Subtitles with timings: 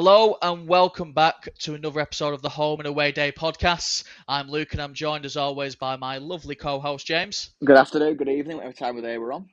[0.00, 4.04] Hello and welcome back to another episode of the Home and Away Day podcast.
[4.28, 7.50] I'm Luke and I'm joined as always by my lovely co-host James.
[7.64, 9.48] Good afternoon, good evening, whatever time of day we're on.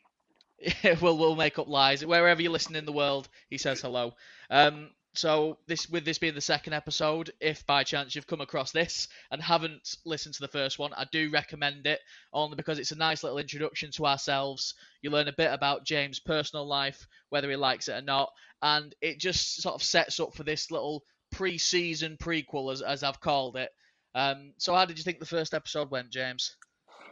[0.59, 3.27] Yeah, we'll we'll make up lies wherever you listen in the world.
[3.49, 4.13] He says hello.
[4.51, 8.71] Um, so this with this being the second episode, if by chance you've come across
[8.71, 11.99] this and haven't listened to the first one, I do recommend it
[12.33, 14.73] only because it's a nice little introduction to ourselves.
[15.01, 18.93] You learn a bit about James' personal life, whether he likes it or not, and
[19.01, 23.57] it just sort of sets up for this little pre-season prequel, as as I've called
[23.57, 23.69] it.
[24.13, 26.55] Um, so how did you think the first episode went, James?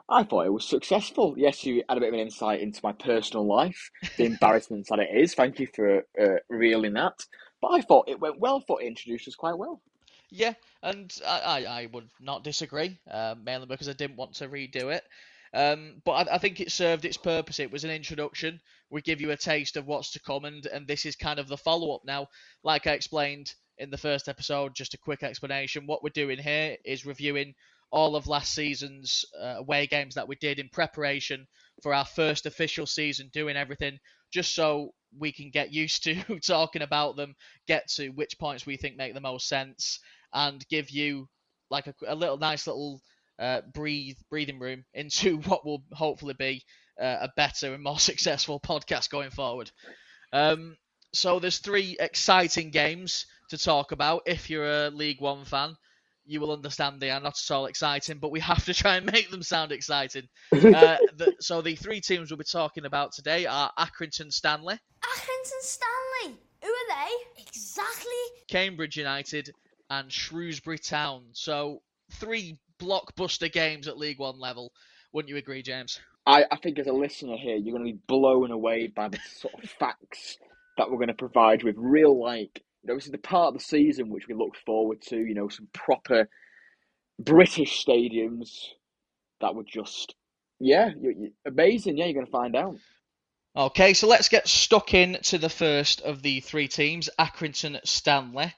[0.10, 1.34] I thought it was successful.
[1.38, 5.00] Yes, you had a bit of an insight into my personal life, the embarrassment that
[5.00, 5.34] it is.
[5.34, 7.26] Thank you for uh, revealing that.
[7.64, 8.60] But I thought it went well.
[8.60, 9.82] thought it introduced us quite well.
[10.30, 14.50] Yeah, and I, I, I would not disagree, uh, mainly because I didn't want to
[14.50, 15.04] redo it.
[15.54, 17.62] Um, but I, I, think it served its purpose.
[17.62, 18.60] It was an introduction.
[18.90, 21.48] We give you a taste of what's to come, and, and this is kind of
[21.48, 22.28] the follow up now.
[22.64, 25.88] Like I explained in the first episode, just a quick explanation.
[25.88, 27.54] What we're doing here is reviewing
[27.92, 31.48] all of last season's uh, away games that we did in preparation
[31.82, 34.00] for our first official season, doing everything
[34.34, 37.36] just so we can get used to talking about them,
[37.68, 40.00] get to which points we think make the most sense,
[40.34, 41.28] and give you
[41.70, 43.02] like a, a little nice little
[43.40, 46.64] uh, breathe breathing room into what will hopefully be
[47.02, 49.72] uh, a better and more successful podcast going forward.
[50.32, 50.78] Um,
[51.14, 55.76] so there's three exciting games to talk about if you're a League One fan
[56.26, 59.12] you will understand they are not at all exciting, but we have to try and
[59.12, 60.28] make them sound exciting.
[60.52, 64.76] uh, the, so the three teams we'll be talking about today are Accrington Stanley.
[65.04, 66.38] Accrington Stanley?
[66.62, 67.42] Who are they?
[67.42, 68.12] Exactly.
[68.48, 69.52] Cambridge United
[69.90, 71.26] and Shrewsbury Town.
[71.34, 71.82] So
[72.14, 74.72] three blockbuster games at League One level.
[75.12, 76.00] Wouldn't you agree, James?
[76.26, 79.20] I, I think as a listener here, you're going to be blown away by the
[79.36, 80.38] sort of facts
[80.78, 83.54] that we're going to provide with real like you know, this is the part of
[83.54, 85.18] the season which we look forward to.
[85.18, 86.28] You know, some proper
[87.20, 88.50] British stadiums
[89.40, 90.16] that were just,
[90.60, 91.98] yeah, you, you, amazing.
[91.98, 92.76] Yeah, you're going to find out.
[93.56, 98.52] Okay, so let's get stuck in to the first of the three teams, Accrington Stanley.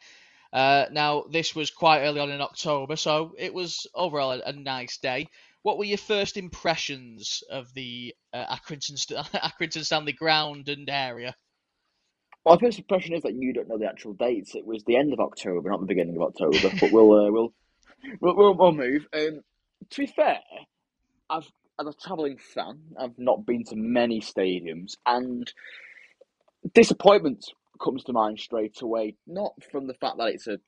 [0.54, 4.54] Uh, now, this was quite early on in October, so it was overall a, a
[4.54, 5.28] nice day.
[5.64, 8.94] What were your first impressions of the uh, Accrington,
[9.34, 11.36] Accrington Stanley ground and area?
[12.46, 14.54] Well, my first impression is that you don't know the actual dates.
[14.54, 16.58] It was the end of October, not the beginning of October.
[16.80, 17.54] but we'll uh, we'll,
[18.22, 19.08] we'll we'll we'll move.
[19.14, 19.42] Um,
[19.90, 20.40] to be fair,
[21.30, 25.52] I've as a travelling fan, I've not been to many stadiums, and
[26.74, 27.46] disappointment
[27.84, 29.16] comes to mind straight away.
[29.26, 30.60] Not from the fact that it's a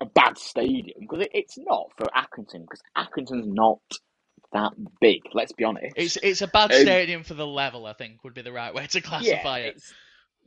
[0.00, 3.80] a bad stadium because it, it's not for Accrington because Accrington's not
[4.52, 5.22] that big.
[5.32, 5.94] Let's be honest.
[5.96, 7.84] It's it's a bad um, stadium for the level.
[7.84, 9.82] I think would be the right way to classify yeah, it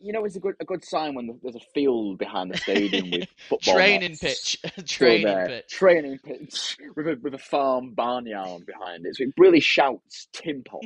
[0.01, 3.11] you know, it's a good a good sign when there's a field behind the stadium
[3.11, 9.05] with football training pitch, training pitch, training pitch with a with a farm barnyard behind
[9.05, 9.15] it.
[9.15, 10.83] So it really shouts tin pot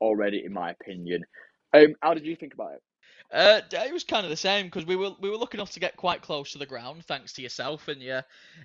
[0.00, 1.24] already, in my opinion.
[1.72, 2.82] Um, how did you think about it?
[3.30, 5.80] Uh, it was kind of the same because we were we were lucky enough to
[5.80, 8.22] get quite close to the ground, thanks to yourself and your.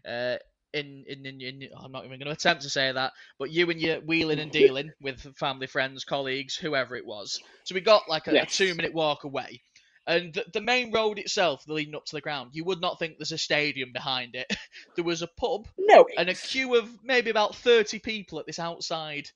[0.07, 0.37] Uh,
[0.73, 3.69] in, in, in, in, I'm not even going to attempt to say that, but you
[3.69, 7.39] and your wheeling and dealing with family, friends, colleagues, whoever it was.
[7.63, 8.53] So we got like a, yes.
[8.53, 9.61] a two minute walk away,
[10.05, 13.17] and the, the main road itself, leading up to the ground, you would not think
[13.17, 14.51] there's a stadium behind it.
[14.95, 18.59] there was a pub no, and a queue of maybe about 30 people at this
[18.59, 19.29] outside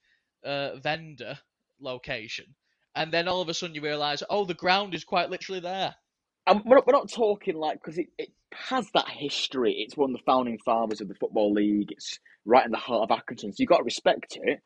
[0.43, 1.37] uh, vendor
[1.79, 2.45] location.
[2.95, 5.95] And then all of a sudden you realise, oh, the ground is quite literally there.
[6.47, 9.73] And we're not, we're not talking like, because it, it has that history.
[9.77, 11.91] It's one of the founding fathers of the Football League.
[11.91, 13.51] It's right in the heart of Accrington.
[13.51, 14.59] So you've got to respect it.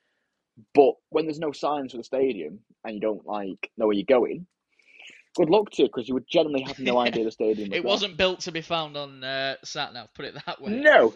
[0.74, 4.06] But when there's no signs for the stadium and you don't like know where you're
[4.06, 4.48] going,
[5.36, 7.72] good luck to you because you would generally have no idea the stadium.
[7.74, 10.14] it wasn't built to be found on uh, sat nav.
[10.14, 10.72] Put it that way.
[10.72, 11.14] No.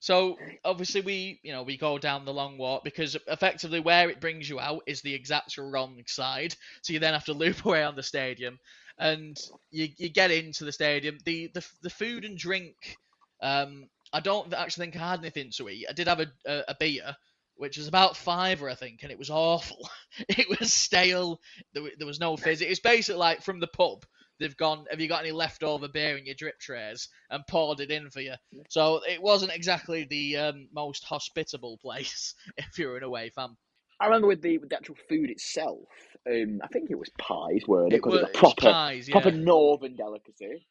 [0.00, 4.20] So obviously we, you know, we go down the long walk because effectively where it
[4.20, 6.54] brings you out is the exact wrong side.
[6.82, 8.58] So you then have to loop away on the stadium,
[8.98, 9.40] and
[9.70, 11.18] you you get into the stadium.
[11.24, 12.98] The the the food and drink.
[13.42, 15.86] Um, I don't actually think I had anything to eat.
[15.88, 17.16] I did have a, a, a beer,
[17.56, 19.88] which was about fiver, I think, and it was awful.
[20.28, 21.40] it was stale.
[21.72, 22.60] There, there was no fizz.
[22.60, 24.04] It was basically like from the pub.
[24.40, 24.86] They've gone.
[24.90, 28.20] Have you got any leftover beer in your drip trays and poured it in for
[28.20, 28.34] you?
[28.68, 33.56] So it wasn't exactly the um, most hospitable place if you're an away fan.
[34.00, 35.88] I remember with the with the actual food itself.
[36.28, 38.02] Um, I think it was pies, weren't it?
[38.02, 39.12] Because it, was a proper pies, yeah.
[39.12, 40.66] proper northern delicacy.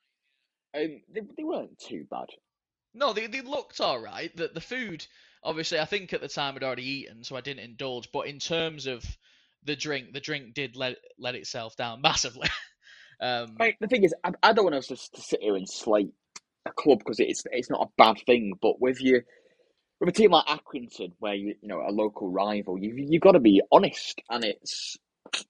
[0.76, 2.26] Um, they, they weren't too bad.
[2.94, 4.36] No, they, they looked all right.
[4.36, 5.06] The the food
[5.44, 8.10] obviously, I think at the time I'd already eaten, so I didn't indulge.
[8.12, 9.04] But in terms of
[9.64, 12.50] the drink, the drink did let let itself down massively.
[13.22, 15.70] um, right, the thing is, I, I don't want us to, to sit here and
[15.70, 16.14] slate
[16.66, 18.54] a club because it's it's not a bad thing.
[18.62, 19.22] But with you,
[20.00, 23.34] with a team like Accrington, where you you know a local rival, you you've got
[23.34, 24.22] to be honest.
[24.30, 24.98] And it's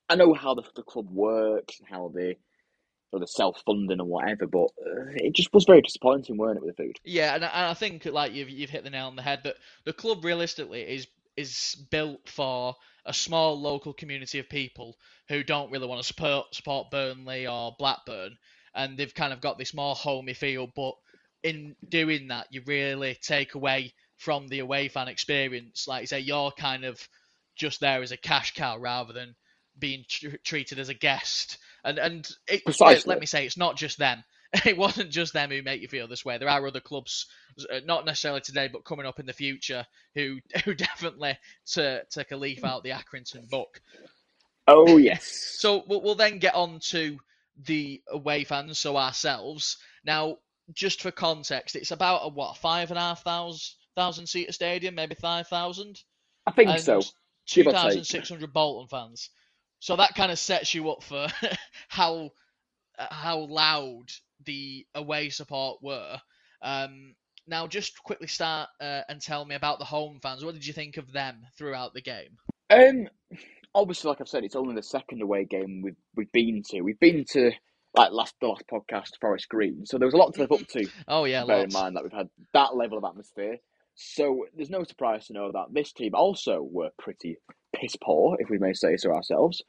[0.10, 2.38] I know how the, the club works and how they
[3.13, 6.63] or the self funding and whatever, but uh, it just was very disappointing, weren't it,
[6.63, 7.00] with the food?
[7.04, 9.57] Yeah, and I, I think like you've you've hit the nail on the head that
[9.86, 12.75] the club realistically is is built for
[13.06, 14.95] a small local community of people
[15.27, 18.38] who don't really want to support support Burnley or Blackburn,
[18.75, 20.68] and they've kind of got this more homey feel.
[20.68, 20.94] But
[21.44, 25.88] in doing that, you really take away from the away fan experience.
[25.88, 27.07] Like you say, you're kind of
[27.56, 29.36] just there as a cash cow rather than
[29.77, 31.57] being tr- treated as a guest.
[31.83, 33.09] And and it, Precisely.
[33.09, 34.24] let me say, it's not just them.
[34.68, 36.38] It wasn't just them who make you feel this way.
[36.38, 37.25] There are other clubs,
[37.71, 39.83] uh, not necessarily today, but coming up in the future,
[40.13, 41.39] who who definitely
[41.74, 43.81] to take a leaf out the Accrington book.
[44.68, 45.56] Oh yes.
[45.63, 47.18] So we'll, we'll then get on to
[47.65, 49.77] the away fans, so ourselves.
[50.06, 50.38] Now,
[50.74, 54.95] just for context, it's about a what five and a half thousand thousand seater stadium,
[54.95, 56.01] maybe five thousand,
[56.45, 57.01] I think and so.
[57.45, 57.81] two give or take.
[57.81, 59.30] thousand six hundred Bolton fans.
[59.83, 61.27] So that kind of sets you up for
[61.89, 62.31] how
[62.97, 64.06] uh, how loud
[64.45, 66.21] the away support were.
[66.62, 67.15] Um,
[67.45, 70.45] now, just quickly start uh, and tell me about the home fans.
[70.45, 72.38] What did you think of them throughout the game?
[72.69, 73.09] Um,
[73.75, 76.80] obviously, like I've said, it's only the second away game we've we've been to.
[76.80, 77.51] We've been to
[77.94, 79.85] like last the last podcast, Forest Green.
[79.85, 80.88] So there was a lot to live up to.
[81.09, 81.75] Oh yeah, bear lots.
[81.75, 83.57] in mind that we've had that level of atmosphere.
[83.95, 87.38] So there's no surprise to know that this team also were pretty
[87.75, 89.62] piss poor, if we may say so ourselves.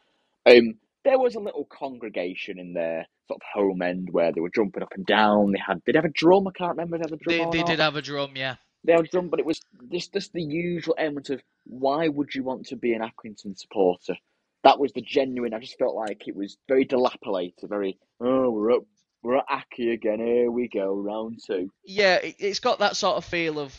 [0.46, 0.74] Um,
[1.04, 4.82] there was a little congregation in their sort of home end where they were jumping
[4.82, 5.52] up and down.
[5.52, 6.48] They had did they have a drum?
[6.48, 7.50] I can't remember if they had a drum.
[7.50, 8.56] They, they did have a drum, yeah.
[8.84, 9.60] They had a drum, but it was
[9.90, 14.16] just just the usual element of why would you want to be an Accrington supporter?
[14.62, 15.52] That was the genuine.
[15.52, 18.84] I just felt like it was very dilapidated, very oh we're up
[19.22, 20.18] we're at Accy again.
[20.18, 21.70] Here we go, round two.
[21.86, 23.74] Yeah, it, it's got that sort of feel of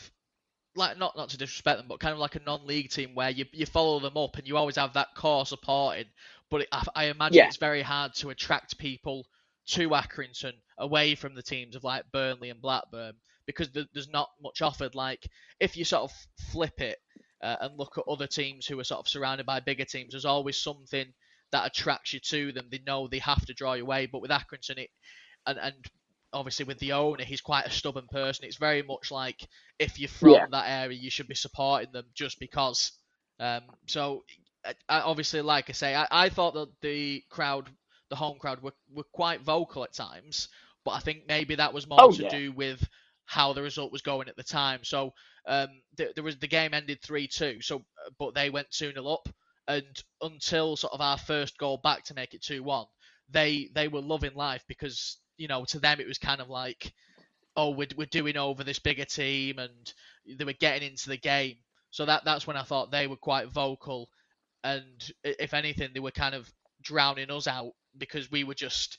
[0.75, 3.45] like not not to disrespect them, but kind of like a non-league team where you
[3.51, 6.05] you follow them up and you always have that core supporting.
[6.49, 7.47] But it, I, I imagine Yeah.
[7.47, 9.25] it's very hard to attract people
[9.67, 13.13] to Accrington away from the teams of like Burnley and Blackburn
[13.47, 14.95] because th- there's not much offered.
[14.95, 15.27] Like
[15.59, 16.11] if you sort of
[16.51, 16.99] flip it
[17.41, 20.25] uh, and look at other teams who are sort of surrounded by bigger teams, there's
[20.25, 21.07] always something
[21.51, 22.67] that attracts you to them.
[22.69, 24.89] They know they have to draw you away, but with Accrington, it
[25.47, 25.73] and and
[26.35, 28.45] obviously with the owner, he's quite a stubborn person.
[28.45, 29.47] It's very much like
[29.79, 30.47] if you're from Yeah.
[30.51, 32.93] that area, you should be supporting them just because.
[33.39, 34.25] Um, so
[34.65, 37.69] I, I, obviously, like I say, I, I thought that the crowd,
[38.09, 40.49] the home crowd, were, were quite vocal at times,
[40.85, 42.37] but I think maybe that was more Oh, to yeah.
[42.37, 42.87] do with
[43.25, 44.83] how the result was going at the time.
[44.83, 45.13] So
[45.47, 47.61] um, th- there was the game ended three two.
[47.61, 49.29] So uh, but they went two 0 up,
[49.67, 52.85] and until sort of our first goal back to make it two one,
[53.29, 56.93] they they were loving life because you know to them it was kind of like,
[57.55, 59.93] oh we're we're doing over this bigger team, and
[60.37, 61.55] they were getting into the game.
[61.91, 64.09] So that that's when I thought they were quite vocal,
[64.63, 66.51] and if anything they were kind of
[66.81, 68.97] drowning us out because we were just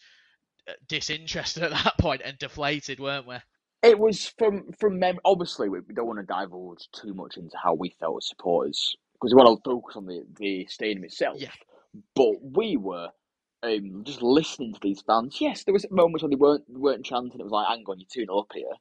[0.68, 3.36] uh, disinterested at that point and deflated, weren't we?
[3.82, 5.18] It was from from mem.
[5.24, 8.96] Obviously, we we don't want to divulge too much into how we felt as supporters
[9.12, 11.36] because we want to focus on the the stadium itself.
[11.38, 11.50] Yeah.
[12.14, 13.10] But we were
[13.66, 15.38] um, just listening to these fans.
[15.40, 17.40] Yes, there was moments when they weren't weren't chanting.
[17.40, 18.72] It was like, "Hang on, you're two 0 up here."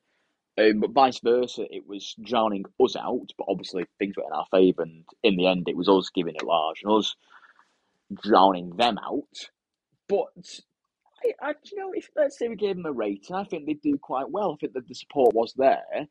[0.58, 3.28] Um, but vice versa, it was drowning us out.
[3.38, 6.36] But obviously, things were in our favour, and in the end, it was us giving
[6.36, 7.16] it large and us
[8.24, 9.50] drowning them out.
[10.08, 10.62] But
[11.24, 13.82] I, I, you know, if let's say we gave them a rating, I think they'd
[13.82, 14.54] do quite well.
[14.54, 16.08] I think that the support was there,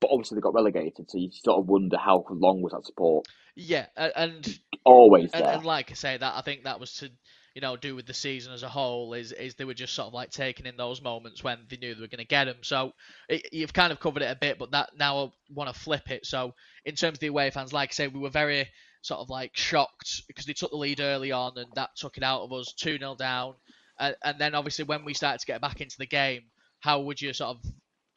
[0.00, 3.26] but obviously they got relegated, so you sort of wonder how long was that support
[3.56, 5.54] Yeah, and always and, there.
[5.54, 7.10] and like I say, that I think that was to
[7.58, 9.14] you know do with the season as a whole.
[9.14, 11.92] Is is they were just sort of like taking in those moments when they knew
[11.92, 12.58] they were going to get them.
[12.62, 12.92] So
[13.28, 16.08] it, you've kind of covered it a bit, but that now I want to flip
[16.08, 16.24] it.
[16.24, 18.68] So in terms of the away fans, like I say, we were very
[19.02, 22.22] sort of like shocked because they took the lead early on, and that took it
[22.22, 23.54] out of us, two 0 down.
[23.98, 26.42] And, and then obviously when we started to get back into the game,
[26.78, 27.72] how would you sort of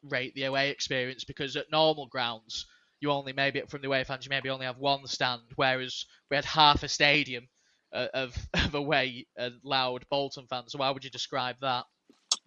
[0.08, 1.24] rate the away experience?
[1.24, 2.66] Because at normal grounds,
[3.00, 6.36] you only maybe from the away fans, you maybe only have one stand, whereas we
[6.36, 7.48] had half a stadium
[7.92, 10.72] uh, of of away and loud Bolton fans.
[10.72, 11.84] So how would you describe that?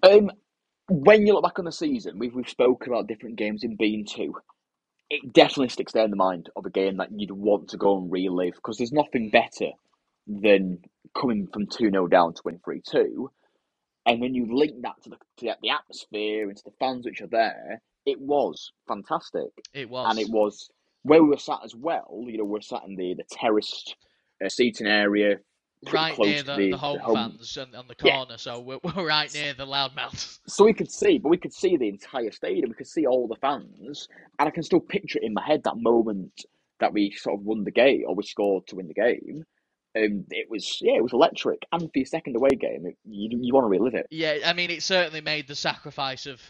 [0.04, 0.32] Um,
[0.90, 4.06] when you look back on the season, we've we've spoken about different games in being
[4.06, 4.36] two.
[5.10, 7.98] It definitely sticks there in the mind of a game that you'd want to go
[7.98, 9.72] and relive because there's nothing better
[10.28, 10.80] than
[11.16, 13.32] coming from two 0 down to win three two,
[14.06, 17.22] and then you link that to the to the atmosphere and to the fans which
[17.22, 17.82] are there.
[18.06, 19.50] It was fantastic.
[19.74, 20.08] It was.
[20.10, 20.70] and it was
[21.04, 22.25] where we were sat as well.
[22.28, 23.96] You know, we are sat in the the terraced
[24.44, 25.38] uh, seating area,
[25.92, 28.15] right near the, the- the home home- fans and on the Yeah.
[28.15, 30.39] corner, so we're, we're right near the loudmouths.
[30.48, 32.70] So we could see, but we could see the entire stadium.
[32.70, 34.08] We could see all the fans,
[34.39, 36.32] and I can still picture it in my head that moment
[36.80, 39.44] that we sort of won the game or we scored to win the game.
[39.98, 41.60] Um, it was yeah, it was electric.
[41.72, 44.06] And for your second away game, it, you you want to relive it.
[44.12, 46.42] Yeah, I mean, it certainly made the sacrifice of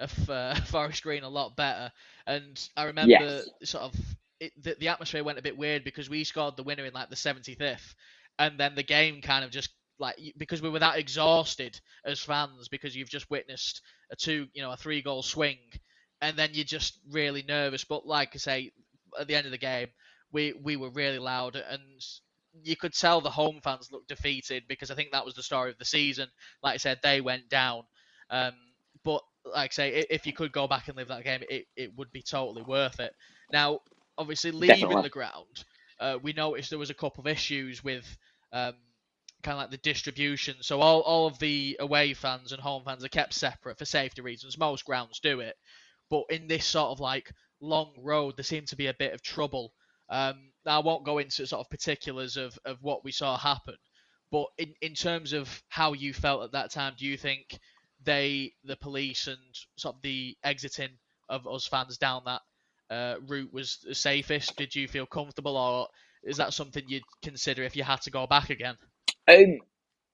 [0.00, 1.92] of uh, Forest Green a lot better.
[2.26, 3.48] And I remember Yes.
[3.62, 3.94] sort of
[4.40, 7.10] it, the, the atmosphere went a bit weird because we scored the winner in like
[7.10, 7.94] the 75th,
[8.38, 12.68] and then the game kind of just like because we were that exhausted as fans
[12.68, 13.80] because you've just witnessed
[14.12, 15.58] a two, you know, a three goal swing,
[16.20, 17.84] and then you're just really nervous.
[17.84, 18.72] But like I say,
[19.18, 19.88] at the end of the game,
[20.32, 21.82] we we were really loud and.
[22.62, 25.70] You could tell the home fans looked defeated because I think that was the story
[25.70, 26.28] of the season
[26.62, 27.82] like I said, they went down.
[28.30, 28.52] Um,
[29.04, 31.96] but like I say, if you could go back and live that game, it, it
[31.96, 33.12] would be totally worth it.
[33.52, 33.80] Now,
[34.18, 35.02] obviously, leaving Definitely.
[35.02, 35.64] the ground,
[36.00, 38.04] uh, we noticed there was a couple of issues with
[38.52, 38.74] um,
[39.42, 40.56] kind of like the distribution.
[40.60, 44.22] So all, all of the away fans and home fans are kept separate for safety
[44.22, 44.58] reasons.
[44.58, 45.56] Most grounds do it,
[46.10, 49.22] but in this sort of like long road, there seemed to be a bit of
[49.22, 49.72] trouble.
[50.08, 53.76] Um, now, I won't go into sort of particulars of, of what we saw happen,
[54.30, 57.58] but in, in terms of how you felt at that time, do you think
[58.02, 59.38] they, the police, and
[59.76, 60.90] sort of the exiting
[61.28, 62.42] of us fans down that
[62.90, 64.56] uh, route was the safest?
[64.56, 65.88] Did you feel comfortable, or
[66.22, 68.76] is that something you'd consider if you had to go back again?
[69.28, 69.58] Um,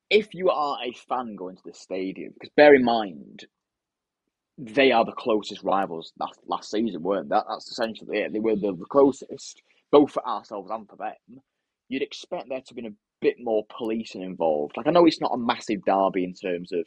[0.08, 3.46] if you are a fan going to the stadium, because bear in mind,
[4.58, 7.30] they are the closest rivals last, last season, weren't?
[7.30, 8.32] That, that's essentially it.
[8.32, 11.40] They were the, the closest, both for ourselves and for them.
[11.88, 14.76] You'd expect there to be a bit more policing involved.
[14.76, 16.84] Like I know it's not a massive derby in terms of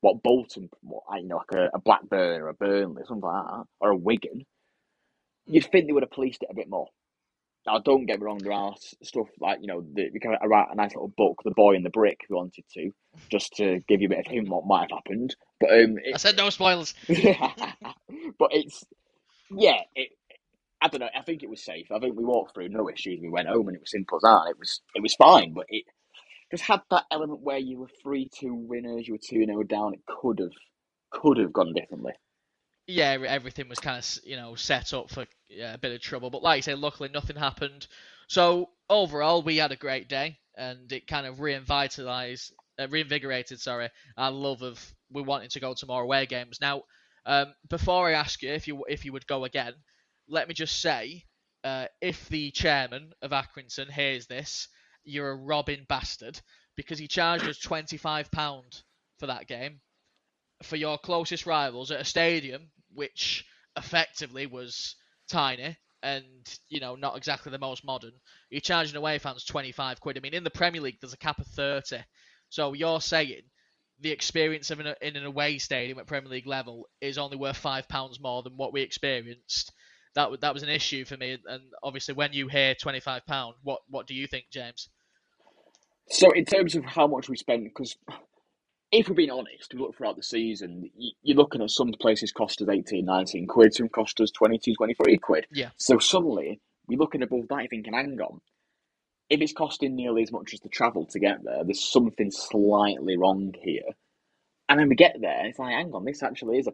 [0.00, 3.44] what Bolton, what you know, like a, a Blackburn or a Burnley, or something like
[3.44, 4.44] that, or a Wigan.
[5.46, 6.88] You'd think they would have policed it a bit more.
[7.66, 10.68] Now, don't get me wrong, there are stuff like, you know, the, we can write
[10.72, 12.90] a nice little book, The Boy and the Brick, if we wanted to,
[13.30, 15.36] just to give you a bit of hint what might have happened.
[15.60, 16.92] But um, I said no spoilers.
[17.06, 18.84] but it's,
[19.50, 20.08] yeah, it,
[20.80, 21.08] I don't know.
[21.16, 21.86] I think it was safe.
[21.92, 23.20] I think we walked through, no issues.
[23.22, 24.50] We went home, and it was simple as that.
[24.50, 25.52] It was, it was fine.
[25.52, 25.84] But it
[26.50, 29.94] just had that element where you were three two winners, you were two 0 down.
[29.94, 30.50] It could have,
[31.12, 32.12] could have gone differently.
[32.86, 36.30] Yeah, everything was kind of you know set up for yeah, a bit of trouble.
[36.30, 37.86] But like you say, luckily nothing happened.
[38.28, 43.90] So overall, we had a great day, and it kind of reinvitalized, uh, reinvigorated, sorry,
[44.16, 46.58] our love of we wanting to go to more away games.
[46.60, 46.82] Now,
[47.26, 49.74] um, before I ask you if you if you would go again,
[50.28, 51.24] let me just say,
[51.64, 54.68] uh, if the chairman of Accrington hears this,
[55.04, 56.40] you're a robbing bastard
[56.76, 58.82] because he charged us twenty five pound
[59.18, 59.80] for that game
[60.62, 63.44] for your closest rivals at a stadium which
[63.76, 64.96] effectively was
[65.30, 66.24] tiny and
[66.68, 68.12] you know not exactly the most modern.
[68.50, 70.16] You're charging away fans 25 quid.
[70.16, 71.98] I mean, in the Premier League, there's a cap of 30.
[72.48, 73.42] So you're saying
[74.00, 77.56] the experience of an, in an away stadium at Premier League level is only worth
[77.56, 79.72] five pounds more than what we experienced.
[80.14, 81.38] That wa- that was an issue for me.
[81.46, 84.88] And obviously, when you hear 25 pound, what what do you think, James?
[86.10, 87.96] So, in terms of how much we spent, because
[88.92, 90.90] if we're being honest, we look throughout the season,
[91.22, 95.16] you're looking at some places cost us 18, 19 quid, some cost us 22, 23
[95.16, 95.46] quid.
[95.50, 95.70] Yeah.
[95.78, 98.40] So, suddenly, we're looking above that, thinking, hang on,
[99.30, 103.16] if it's costing nearly as much as the travel to get there, there's something slightly
[103.16, 103.94] wrong here.
[104.68, 106.72] And then we get there, and it's like, hang on, this actually is a.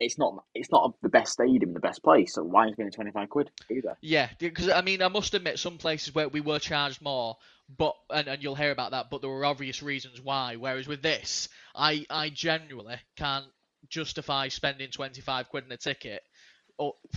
[0.00, 0.44] It's not.
[0.54, 2.34] It's not the best stadium, the best place.
[2.34, 3.96] So why is it twenty five quid either?
[4.00, 7.36] Yeah, because I mean, I must admit, some places where we were charged more,
[7.76, 10.56] but and, and you'll hear about that, but there were obvious reasons why.
[10.56, 13.46] Whereas with this, I I genuinely can't
[13.88, 16.22] justify spending twenty five quid in a ticket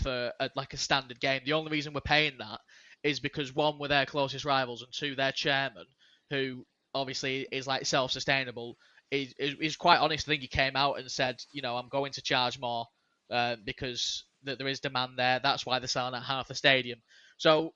[0.01, 1.41] for a, like a standard game.
[1.45, 2.59] The only reason we're paying that
[3.03, 5.85] is because one, we're their closest rivals, and two, their chairman,
[6.29, 8.77] who obviously is like self sustainable,
[9.09, 10.27] is, is is quite honest.
[10.27, 12.85] I think he came out and said, you know, I'm going to charge more
[13.29, 15.39] uh, because that there is demand there.
[15.41, 16.99] That's why they're selling at half the stadium.
[17.37, 17.73] So,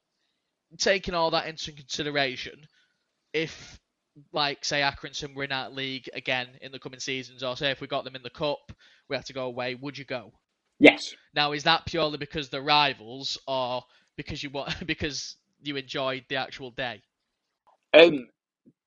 [0.78, 2.68] taking all that into consideration,
[3.34, 3.80] if
[4.32, 7.82] like say Accrington were in that league again in the coming seasons, or say if
[7.82, 8.72] we got them in the cup,
[9.10, 9.76] we had to go away.
[9.76, 10.32] Would you go?
[10.80, 11.16] Yes.
[11.34, 13.84] Now, is that purely because they're rivals, or
[14.18, 17.02] because you want because you enjoyed the actual day?
[17.94, 18.28] Um,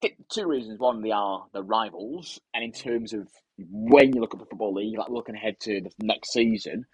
[0.02, 0.78] th- two reasons.
[0.78, 3.28] One, they are the rivals, and in terms of
[3.58, 6.86] when you look at the football league, like looking ahead to the next season,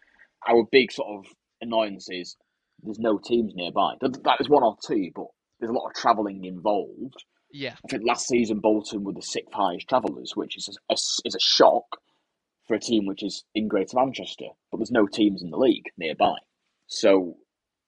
[0.49, 1.27] our big sort of
[1.61, 2.37] annoyance is
[2.83, 3.95] there's no teams nearby.
[4.01, 5.27] Th- That is one or two, but
[5.61, 7.25] there's a lot of travelling involved.
[7.53, 11.35] Yeah, I think last season Bolton were the sixth highest travellers, which is a, is
[11.35, 11.85] a shock
[12.67, 15.85] for a team which is in Greater Manchester, but there's no teams in the league
[15.97, 16.35] nearby.
[16.87, 17.37] So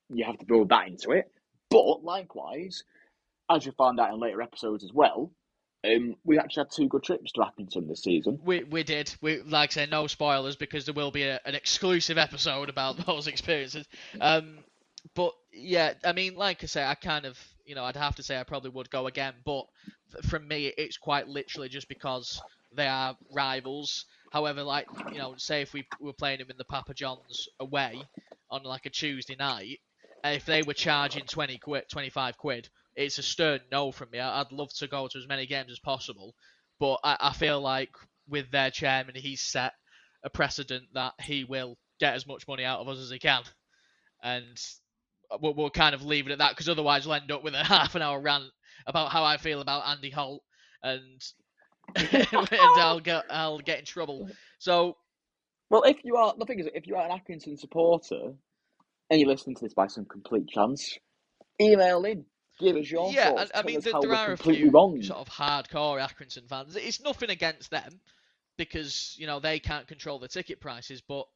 [0.08, 1.24] you have to build that into it.
[1.70, 2.84] But likewise,
[3.50, 5.32] as you find out in later episodes as well,
[5.84, 8.38] um, we actually had two good trips to Accrington this season.
[8.44, 9.14] We we did.
[9.20, 12.96] We like I say no spoilers because there will be a, an exclusive episode about
[13.06, 13.86] those experiences.
[14.20, 14.58] Um,
[15.14, 18.22] but yeah, I mean, like I say, I kind of you know I'd have to
[18.22, 19.66] say I probably would go again, but
[20.24, 22.40] from me it's quite literally just because
[22.74, 24.06] they are rivals.
[24.32, 28.02] However, like you know, say if we were playing them in the Papa John's away
[28.50, 29.80] on like a Tuesday night,
[30.24, 34.20] if they were charging 20 quid, 25 quid, it's a stern no from me.
[34.20, 36.34] I'd love to go to as many games as possible,
[36.78, 37.90] but I, I feel like
[38.28, 39.72] with their chairman, he's set
[40.22, 43.42] a precedent that he will get as much money out of us as he can,
[44.22, 44.58] and
[45.40, 47.64] we'll, we'll kind of leave it at that because otherwise we'll end up with a
[47.64, 48.44] half an hour rant
[48.86, 50.42] about how I feel about Andy Holt
[50.82, 51.22] and
[51.96, 54.28] and I'll get I'll get in trouble.
[54.58, 54.96] So,
[55.70, 58.32] well, if you are the thing is, if you are an Accrington supporter
[59.10, 60.98] and you're listening to this by some complete chance,
[61.60, 62.24] email in.
[62.58, 63.50] Give us your yeah, thoughts.
[63.54, 65.02] I, I mean, there, are a few wrong.
[65.02, 66.74] sort of hardcore Accrington fans.
[66.74, 68.00] It's nothing against them
[68.56, 71.26] because you know they can't control the ticket prices, but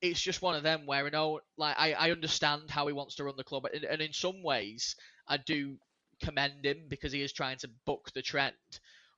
[0.00, 3.16] it's just one of them where I know, like, I, I understand how he wants
[3.16, 4.96] to run the club, and, and in some ways,
[5.28, 5.76] I do
[6.22, 8.54] commend him because he is trying to buck the trend.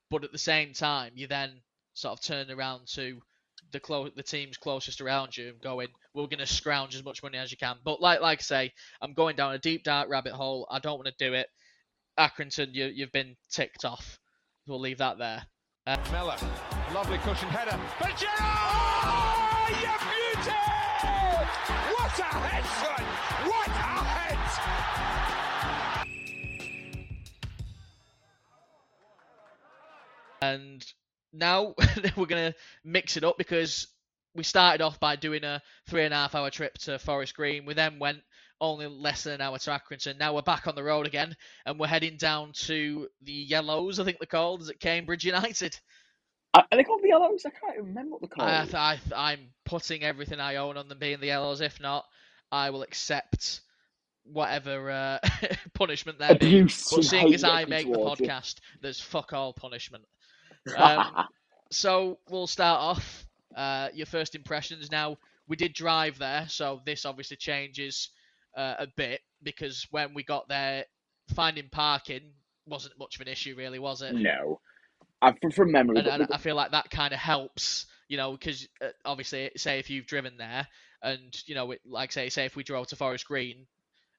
[0.09, 1.61] But at the same time, you then
[1.93, 3.19] sort of turn around to
[3.71, 7.23] the clo- the teams closest around you and going, we're going to scrounge as much
[7.23, 7.77] money as you can.
[7.83, 10.67] But like like I say, I'm going down a deep dark rabbit hole.
[10.69, 11.47] I don't want to do it.
[12.19, 14.19] Accrington, you, you've been ticked off.
[14.67, 15.43] We'll leave that there.
[15.87, 16.37] Uh, Miller,
[16.93, 17.79] lovely cushion header.
[17.99, 19.44] But Gerrard!
[19.67, 19.73] You!
[21.95, 22.65] What a head!
[23.49, 24.39] What a head!
[30.41, 30.85] And
[31.33, 31.73] now
[32.15, 33.87] we're going to mix it up because
[34.35, 37.65] we started off by doing a three and a half hour trip to Forest Green.
[37.65, 38.19] We then went
[38.61, 40.19] only less than an hour to Accrington.
[40.19, 44.03] Now we're back on the road again and we're heading down to the Yellows, I
[44.03, 44.61] think they're called.
[44.61, 45.79] Is it Cambridge United?
[46.55, 47.45] Are are they called the Yellows?
[47.45, 48.73] I can't even remember what they're called.
[48.75, 51.59] I, I, I'm putting everything I own on them being the Yellows.
[51.61, 52.05] If not,
[52.51, 53.61] I will accept
[54.23, 55.19] whatever uh,
[55.73, 56.47] punishment there be.
[56.47, 58.27] Abuse But seeing as I make the towards you.
[58.27, 60.03] podcast, there's fuck all punishment.
[60.75, 61.27] Um,
[61.69, 63.27] so we'll start off.
[63.55, 64.89] Uh, your first impressions.
[64.91, 68.09] Now we did drive there, so this obviously changes
[68.57, 70.85] uh, a bit because when we got there,
[71.35, 72.31] finding parking
[72.65, 74.15] wasn't much of an issue, really, was it?
[74.15, 74.59] no,
[75.25, 75.97] I, from, from memory.
[75.97, 79.79] and, and I feel like that kind of helps, you know, because uh, obviously, say
[79.79, 80.67] if you've driven there,
[81.01, 83.65] and you know, it, like say, say if we drove to Forest Green,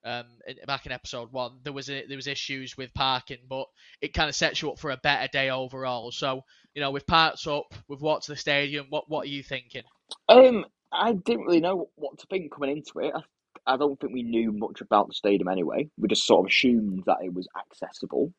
[0.05, 3.67] um, in, back in episode one, there was a, there was issues with parking, but
[4.01, 6.11] it kind of sets you up for a better day overall.
[6.11, 6.43] So,
[6.75, 8.87] you know, with parts up, we've walked to the stadium.
[8.91, 9.83] What what are you thinking?
[10.29, 13.13] Um, I didn't really know what to think coming into it.
[13.15, 15.89] I, I don't think we knew much about the stadium anyway.
[15.99, 18.33] We just sort of assumed that it was accessible.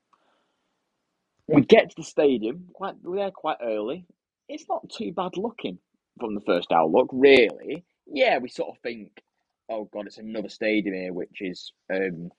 [1.47, 4.05] We get to the stadium quite we're there quite early.
[4.49, 5.79] It's not too bad looking
[6.19, 7.85] from the first outlook, really.
[8.05, 9.21] Yeah, we sort of think,
[9.69, 12.31] oh god, it's another stadium here, which is um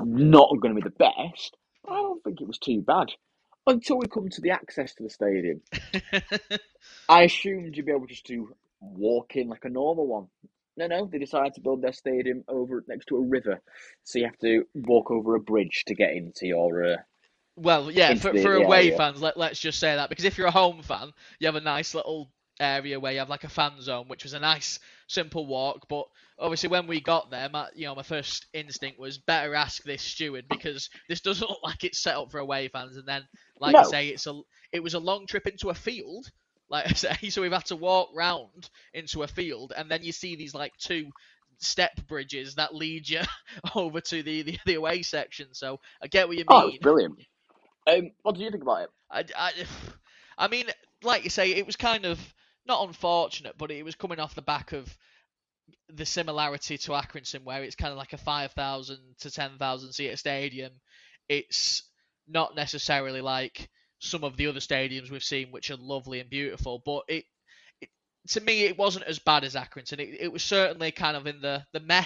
[0.00, 1.56] not going to be the best.
[1.88, 3.08] I don't think it was too bad
[3.66, 5.60] until we come to the access to the stadium.
[7.08, 10.26] I assumed you'd be able just to walk in like a normal one.
[10.76, 13.60] No, no, they decided to build their stadium over next to a river,
[14.02, 16.84] so you have to walk over a bridge to get into your.
[16.84, 16.96] Uh,
[17.56, 18.96] Well, yeah, for, the- for away area.
[18.96, 21.60] fans, let, let's just say that because if you're a home fan, you have a
[21.60, 25.46] nice little area where you have like a fan zone, which was a nice simple
[25.46, 25.86] walk.
[25.88, 26.06] But
[26.38, 30.02] obviously, when we got there, my, you know, my first instinct was better ask this
[30.02, 32.96] steward because this doesn't look like it's set up for away fans.
[32.96, 33.26] And then,
[33.60, 34.40] like I say, it's a
[34.72, 36.26] it was a long trip into a field.
[36.70, 40.12] Like I say, so we've had to walk round into a field, and then you
[40.12, 41.10] see these like two
[41.58, 43.20] step bridges that lead you
[43.74, 45.48] over to the, the, the away section.
[45.52, 46.70] So I get what you oh, mean.
[46.70, 47.18] it's brilliant.
[47.86, 48.90] Um, what do you think about it?
[49.10, 49.52] I, I,
[50.38, 50.66] I mean,
[51.02, 52.18] like you say, it was kind of
[52.66, 54.96] not unfortunate, but it was coming off the back of
[55.92, 60.72] the similarity to Accrington, where it's kind of like a 5,000 to 10,000 seat stadium.
[61.28, 61.82] It's
[62.26, 63.68] not necessarily like
[63.98, 67.24] some of the other stadiums we've seen, which are lovely and beautiful, but it,
[67.80, 67.90] it
[68.28, 70.00] to me, it wasn't as bad as Accrington.
[70.00, 72.04] It, it was certainly kind of in the, the meh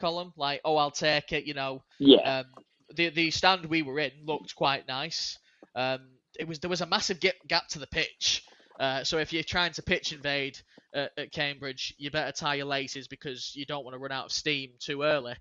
[0.00, 2.46] column, like, oh, I'll take it, you know, Yeah, um,
[2.94, 5.38] the the stand we were in looked quite nice.
[5.74, 6.00] Um,
[6.38, 8.42] it was there was a massive gap gap to the pitch.
[8.78, 10.58] Uh, so if you're trying to pitch invade
[10.94, 14.26] at, at Cambridge, you better tie your laces because you don't want to run out
[14.26, 15.34] of steam too early.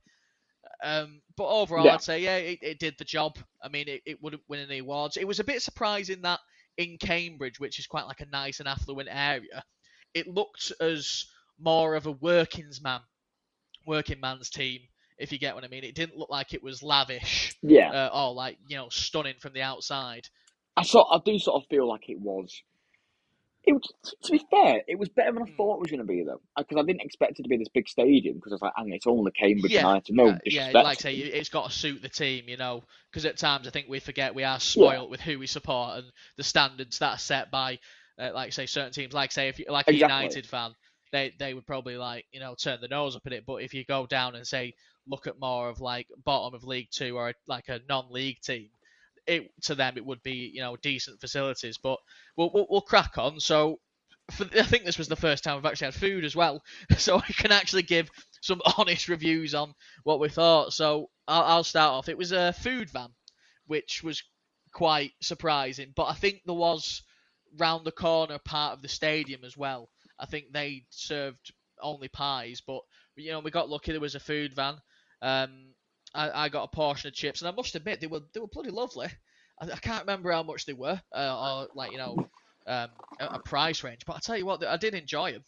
[0.84, 1.94] Um, but overall, Yeah.
[1.96, 3.38] I'd say yeah, it, it did the job.
[3.64, 5.18] I mean, it, it wouldn't win any awards.
[5.18, 6.40] It was a bit surprising that
[6.78, 9.64] in Cambridge, which is quite like a nice and affluent area,
[10.14, 11.26] it looked as
[11.60, 13.02] more of a workings man,
[13.86, 14.80] working man's team
[15.20, 15.84] if you get what I mean.
[15.84, 19.54] It didn't look like it was lavish Yeah, uh, or like you know stunning from
[19.54, 20.28] the outside.
[20.78, 22.64] I sort I do sort of feel like it was.
[23.66, 25.56] It was, to be fair, it was better than I Mm.
[25.58, 27.70] thought it was going to be though, because I didn't expect it to be this
[27.74, 28.36] big stadium.
[28.36, 30.16] Because I was like, hang on, it's only Cambridge Yeah, United.
[30.16, 33.26] No Uh, yeah, like I say, it's got to suit the team, you know, because
[33.26, 36.44] at times I think we forget we are spoilt with who we support and the
[36.44, 37.80] standards that are set by,
[38.20, 39.14] uh, like say, certain teams.
[39.14, 39.96] Like say, if you like a Exactly.
[39.96, 40.74] United fan,
[41.12, 43.46] they they would probably like you know turn the nose up at it.
[43.46, 44.74] But if you go down and say
[45.10, 48.70] look at more of like bottom of League Two or like a non-league team,
[49.28, 51.78] it to them it would be you know decent facilities.
[51.78, 52.00] But
[52.38, 53.40] we'll we'll, we'll crack on.
[53.40, 53.80] So.
[54.32, 56.62] For, I think this was the first time we've actually had food as well,
[57.00, 60.72] so I can actually give some honest reviews on what we thought.
[60.72, 62.10] So I'll, I'll start off.
[62.10, 63.10] It was a food van,
[63.66, 64.22] which was
[64.72, 67.02] quite surprising, but I think there was
[67.58, 69.90] round the corner part of the stadium as well.
[70.20, 72.82] I think they served only pies, but
[73.16, 73.92] you know we got lucky.
[73.92, 74.76] There was a food van.
[75.22, 75.74] Um,
[76.14, 78.48] I, I got a portion of chips, and I must admit they were they were
[78.48, 79.08] bloody lovely.
[79.62, 82.16] I, I can't remember how much they were, uh, or like you know,
[82.68, 84.02] um, a, a price range.
[84.06, 85.44] But I tell you what, I did enjoy them.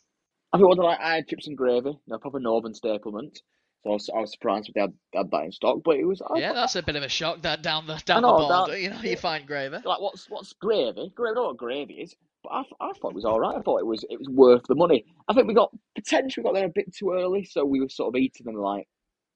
[0.54, 3.38] I think what did I, I had chips and gravy, no proper northern staplement.
[3.84, 6.22] So I was, I was surprised they had, had that in stock, but it was
[6.22, 7.42] I Yeah, that's a bit of a shock.
[7.42, 9.78] That down the down know, the border, that- you know, you find gravy.
[9.84, 11.12] like what's what's gravy?
[11.16, 13.56] Gravy, I don't know what gravy is, but I, I thought it was all right.
[13.58, 15.06] I thought it was it was worth the money.
[15.28, 18.14] I think we got potentially got there a bit too early, so we were sort
[18.14, 18.88] of eating them like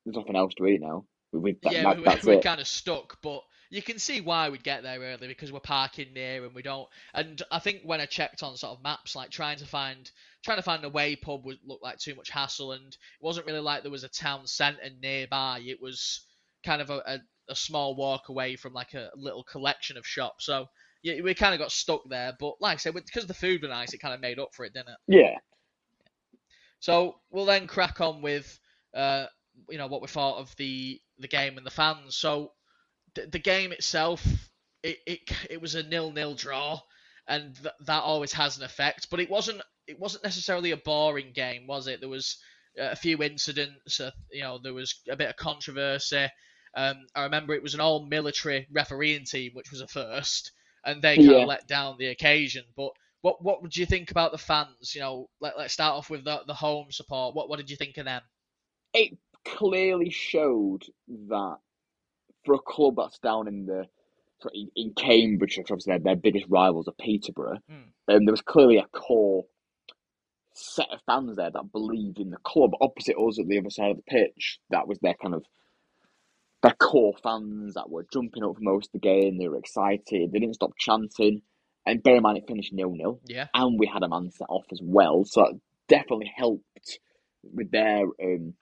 [0.05, 1.05] there's nothing else to eat now.
[1.31, 2.43] We, we, that, yeah, that- we, that's we, we're it.
[2.43, 3.41] kind of stuck, but
[3.71, 6.87] you can see why we'd get there early because we're parking near and we don't.
[7.13, 10.09] And I think when I checked on sort of maps, like trying to find
[10.43, 13.47] trying to find a way pub would look like too much hassle, and it wasn't
[13.47, 15.61] really like there was a town centre nearby.
[15.65, 16.25] It was
[16.63, 20.45] kind of a, a, a small walk away from like a little collection of shops.
[20.45, 20.67] So
[21.01, 22.33] yeah, we kind of got stuck there.
[22.39, 24.63] But like I said, because the food was nice, it kind of made up for
[24.65, 24.97] it, didn't it?
[25.07, 25.37] Yeah,
[26.79, 28.59] So we'll then crack on with,
[28.95, 29.25] uh,
[29.69, 32.15] you know, what we thought of the the game and the fans.
[32.17, 32.51] So
[33.15, 34.25] the, the game itself,
[34.83, 36.79] it, it it was a nil nil draw,
[37.27, 39.09] and th- that always has an effect.
[39.09, 41.99] But it wasn't it wasn't necessarily a boring game, was it?
[41.99, 42.37] There was
[42.79, 43.99] uh, a few incidents.
[43.99, 46.27] Uh, you know, there was a bit of controversy.
[46.75, 50.51] Um, I remember it was an all military refereeing team, which was a first,
[50.83, 51.39] and they kind Yeah.
[51.39, 52.65] of let down the occasion.
[52.75, 52.91] But
[53.21, 54.93] what what would you think about the fans?
[54.93, 57.35] You know, let, let's start off with the, the home support.
[57.35, 58.21] What what did you think of them?
[58.93, 60.83] it clearly showed
[61.29, 61.57] that
[62.45, 63.85] for a club that's down in the
[64.53, 68.13] in, in Cambridge, which obviously their, their biggest rivals are Peterborough, Hmm.
[68.13, 69.45] um, there was clearly a core
[70.53, 72.71] set of fans there that believed in the club.
[72.79, 75.43] Opposite us at the other side of the pitch, that was their kind of
[76.61, 79.37] their core fans that were jumping up for most of the game.
[79.37, 80.31] They were excited.
[80.31, 81.41] They didn't stop chanting.
[81.85, 84.47] And bear in mind, it finished nil nil, Yeah, and we had a man set
[84.49, 86.99] off as well, so that definitely helped
[87.43, 88.55] with their um,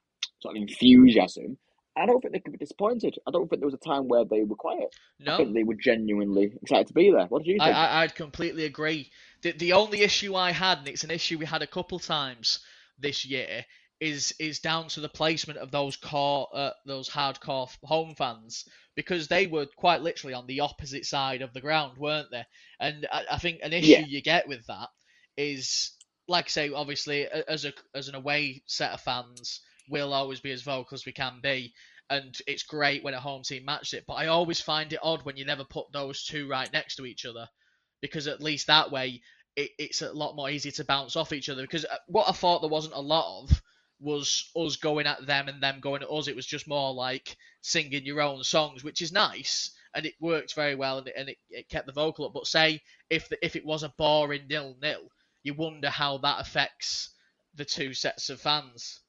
[0.44, 1.58] sort of enthusiasm.
[1.96, 3.18] I don't think they could be disappointed.
[3.28, 4.90] I don't think there was a time where they were quiet.
[5.20, 7.28] No, I think they were genuinely excited to be there.
[7.28, 7.76] What did you think?
[7.76, 9.12] I I'd completely agree.
[9.44, 12.60] The the only issue I had, and it's an issue we had a couple times
[12.98, 13.64] this year,
[14.00, 19.28] is is down to the placement of those core uh, those hardcore home fans because
[19.28, 22.44] they were quite literally on the opposite side of the ground, weren't they?
[22.80, 24.06] And I, I think an issue Yeah.
[24.06, 24.90] you get with that
[25.38, 25.92] is,
[26.28, 30.52] like I say, obviously as a as an away set of fans, we'll always be
[30.52, 31.74] as vocal as we can be.
[32.10, 35.24] And it's great when a home team matches it, but I always find it odd
[35.24, 37.48] when you never put those two right next to each other,
[38.02, 39.22] because at least that way
[39.56, 41.62] it, it's a lot more easy to bounce off each other.
[41.62, 43.62] Because uh, what I thought there wasn't a lot of
[44.00, 46.28] was us going at them and them going at us.
[46.28, 50.56] It was just more like singing your own songs, which is nice and it worked
[50.56, 52.34] very well and it, and it, it kept the vocal up.
[52.34, 55.02] But say if the, if it was a boring nil nil,
[55.44, 57.10] you wonder how that affects
[57.56, 59.02] the two sets of fans.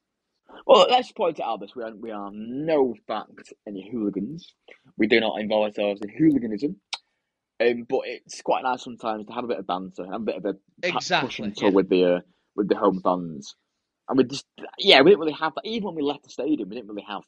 [0.67, 4.55] Well, let's point out this: we are we are no fact any hooligans.
[4.97, 6.77] We do not involve ourselves in hooliganism.
[7.61, 10.37] Um, but it's quite nice sometimes to have a bit of banter, have a bit
[10.37, 10.59] of a pa-
[10.95, 11.69] push Exactly, and yeah.
[11.71, 12.21] with the uh,
[12.57, 13.55] with the home fans.
[14.09, 14.45] And we just
[14.79, 15.65] yeah, we didn't really have that.
[15.65, 17.23] Even when we left the stadium, we didn't really have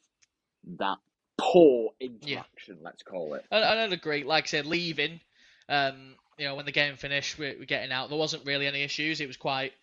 [0.79, 0.97] that
[1.37, 2.79] poor interaction.
[2.81, 3.45] Let's call it.
[3.51, 4.23] And, and I'd agree.
[4.23, 5.21] Like I said, leaving,
[5.69, 8.09] um, you know, when the game finished, we're, we're getting out.
[8.09, 9.21] There wasn't really any issues.
[9.21, 9.73] It was quite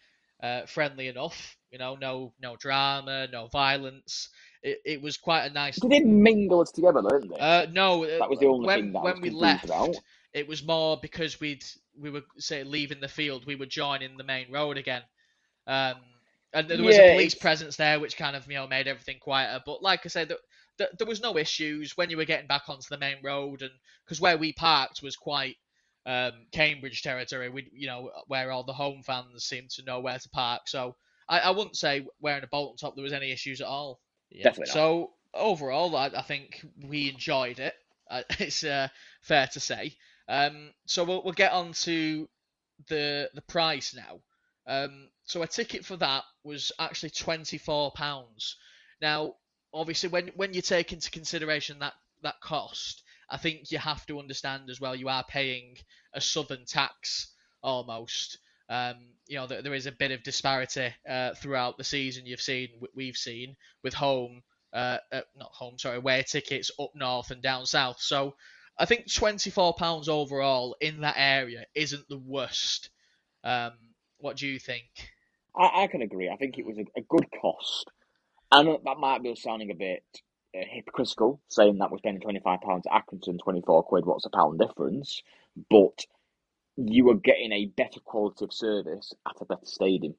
[0.43, 1.57] uh, friendly enough.
[1.71, 4.29] You know, no no drama, no violence.
[4.63, 5.77] It, it was quite a nice.
[5.77, 7.39] Did They mingle us together, though, didn't they?
[7.39, 9.97] Uh, no, uh, that was the only when thing that when we left, about.
[10.33, 11.65] it was more because we'd
[11.99, 15.03] we were say leaving the field, we were joining the main road again.
[15.67, 15.97] Um,
[16.53, 18.87] and there was Yeah, a police it's- presence there, which kind of you know made
[18.87, 19.61] everything quieter.
[19.67, 20.39] But like I said, there,
[20.79, 23.73] there, there was no issues when you were getting back onto the main road, and
[24.05, 25.57] because where we parked was quite
[26.07, 30.19] um, Cambridge territory, we you know where all the home fans seem to know where
[30.19, 30.63] to park.
[30.67, 30.97] So
[31.29, 34.01] I, I wouldn't say wearing a Bolton top there was any issues at all.
[34.31, 34.45] Yeah.
[34.45, 34.75] Definitely not.
[34.75, 37.75] So overall, I, I think we enjoyed it.
[38.11, 38.89] Uh, it's uh,
[39.23, 39.97] fair to say.
[40.29, 42.29] Um, so we'll we'll get on to
[42.89, 44.21] the the price now.
[44.67, 48.57] Um, so a ticket for that was actually twenty four pounds.
[49.01, 49.35] Now,
[49.73, 54.19] obviously, when when you take into consideration that that cost, I think you have to
[54.19, 55.77] understand as well you are paying
[56.13, 57.33] a southern tax
[57.63, 58.39] almost.
[58.69, 62.27] Um, you know, there, is a bit of disparity uh, throughout the season.
[62.27, 67.31] You've seen, we've seen with home, uh, uh, not home, sorry, away tickets up north
[67.31, 68.01] and down south.
[68.01, 68.35] So
[68.79, 72.91] I think twenty four pounds overall in that area isn't the worst.
[73.45, 73.73] Um,
[74.19, 74.87] what do you think?
[75.57, 76.29] I, I can agree.
[76.29, 77.91] I think it was a, a good cost.
[78.51, 80.05] And that might be sounding a bit
[80.55, 85.23] Uh, hypocritical, saying that we're spending £25 at Accrington, 24 quid, what's a pound difference?
[85.69, 86.05] But
[86.77, 90.15] you are getting a better quality of service at a better stadium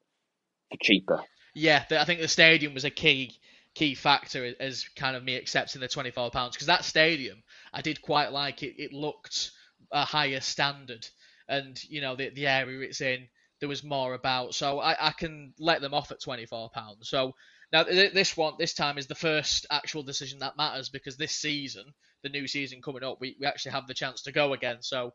[0.72, 1.22] for cheaper.
[1.54, 3.38] Yeah, I think the stadium was a key
[3.74, 7.44] key factor as kind of me accepting the twenty four pounds because that stadium
[7.74, 8.82] I did quite like it.
[8.82, 9.52] It looked
[9.92, 11.08] a higher standard,
[11.48, 13.28] and you know the the area it's in
[13.60, 14.54] there was more about.
[14.54, 17.10] So I, I can let them off at twenty four pounds.
[17.10, 17.36] So
[17.76, 21.84] now this one this time is the first actual decision that matters because this season,
[22.24, 24.78] the new season coming up, we, we actually have the chance to go again.
[24.80, 25.12] So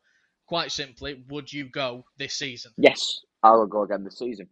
[0.47, 2.73] quite simply, would you go this season?
[2.77, 4.49] Yes, I will go again this season.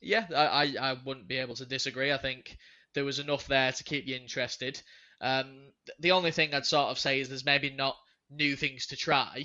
[0.00, 2.10] Yeah, I, I wouldn't be able to disagree.
[2.10, 2.56] I think
[2.94, 4.80] there was enough there to keep you interested.
[5.20, 7.96] Um, the only thing I'd sort of say is there's maybe not
[8.30, 9.44] new things to try.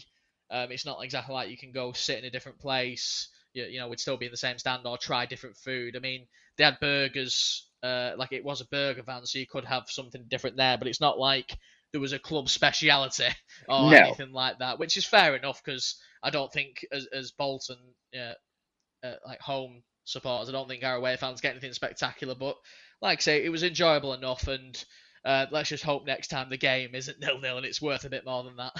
[0.49, 3.27] Um, it's not exactly like you can go sit in a different place.
[3.51, 5.97] You, you know, we'd still be in the same stand or try different food.
[5.97, 6.25] I mean,
[6.57, 10.25] they had burgers, uh, like it was a burger van, so you could have something
[10.27, 10.77] different there.
[10.77, 11.57] But it's not like
[11.91, 13.27] there was a club speciality
[13.69, 13.97] or no.
[13.97, 17.77] anything like that, which is fair enough because I don't think as, as Bolton,
[18.15, 22.35] uh, uh, like home supporters, I don't think our away fans get anything spectacular.
[22.35, 22.57] But
[23.01, 24.83] like I say, it was enjoyable enough, and
[25.23, 28.09] uh, let's just hope next time the game isn't nil nil and it's worth a
[28.09, 28.73] bit more than that.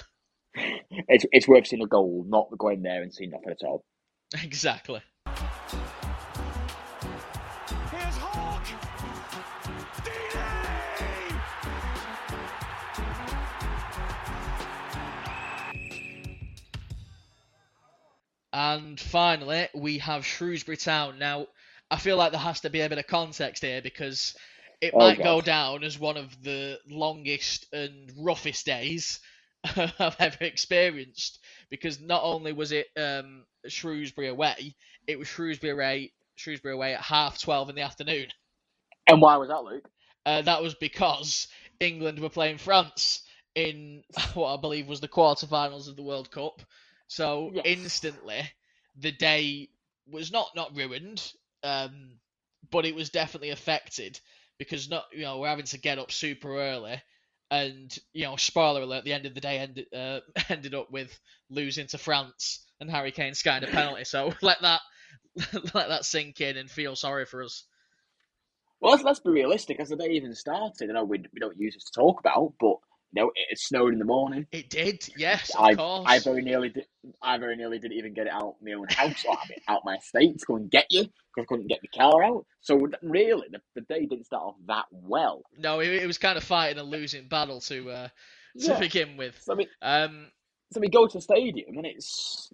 [1.10, 3.86] It's it's worth seeing a goal, not going there and seeing nothing at all.
[4.42, 5.02] Exactly.
[18.54, 21.20] And finally, we have Shrewsbury Town.
[21.20, 21.46] Now,
[21.92, 24.36] I feel like there has to be a bit of context here because
[24.82, 25.24] it oh, might God.
[25.24, 29.20] go down as one of the longest and roughest days
[29.64, 31.38] I've ever experienced.
[31.70, 37.02] Because not only was it um, Shrewsbury away, it was Shrewsbury away, Shrewsbury away at
[37.02, 38.28] half twelve in the afternoon.
[39.08, 39.90] And why was that, Luke?
[40.26, 41.48] Uh, that was because
[41.80, 43.24] England were playing France
[43.56, 44.04] in
[44.36, 46.62] what I believe was the quarterfinals of the World Cup.
[47.08, 47.66] So yes.
[47.66, 48.42] instantly,
[48.98, 49.70] the day
[50.10, 52.20] was not not ruined, um,
[52.72, 54.20] but it was definitely affected
[54.60, 57.02] because not you know we're having to get up super early,
[57.52, 61.18] and you know spoiler alert, the end of the day ended uh, ended up with
[61.50, 64.04] losing to France and Harry Kane skying a penalty.
[64.06, 64.82] So let that
[65.74, 67.64] let that sink in and feel sorry for us.
[68.80, 69.80] Well, let's, let's be realistic.
[69.80, 72.54] As the day even started, I know we, we don't use this to talk about,
[72.60, 72.76] but
[73.14, 74.48] you know, it snowed in the morning.
[74.52, 76.06] It did, yes, I, course.
[76.08, 76.86] I very nearly did.
[77.22, 79.38] I very nearly didn't even get it out my own house or
[79.68, 82.46] out my estate to go and get you because I couldn't get the car out.
[82.62, 85.44] So really, the, the day didn't start off that well.
[85.58, 88.08] No, it, it was kind of fighting a losing battle to uh,
[88.60, 88.80] to yeah.
[88.80, 89.40] begin with.
[89.42, 90.28] So I mean, um,
[90.74, 92.50] so we go to the stadium and it's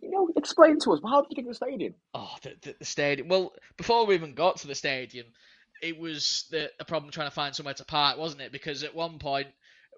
[0.00, 1.94] you know explain to us how did you get to the stadium?
[2.14, 3.26] Oh, the, the, the stadium.
[3.26, 5.26] Well, before we even got to the stadium,
[5.82, 8.52] it was the, a problem trying to find somewhere to park, wasn't it?
[8.52, 9.48] Because at one point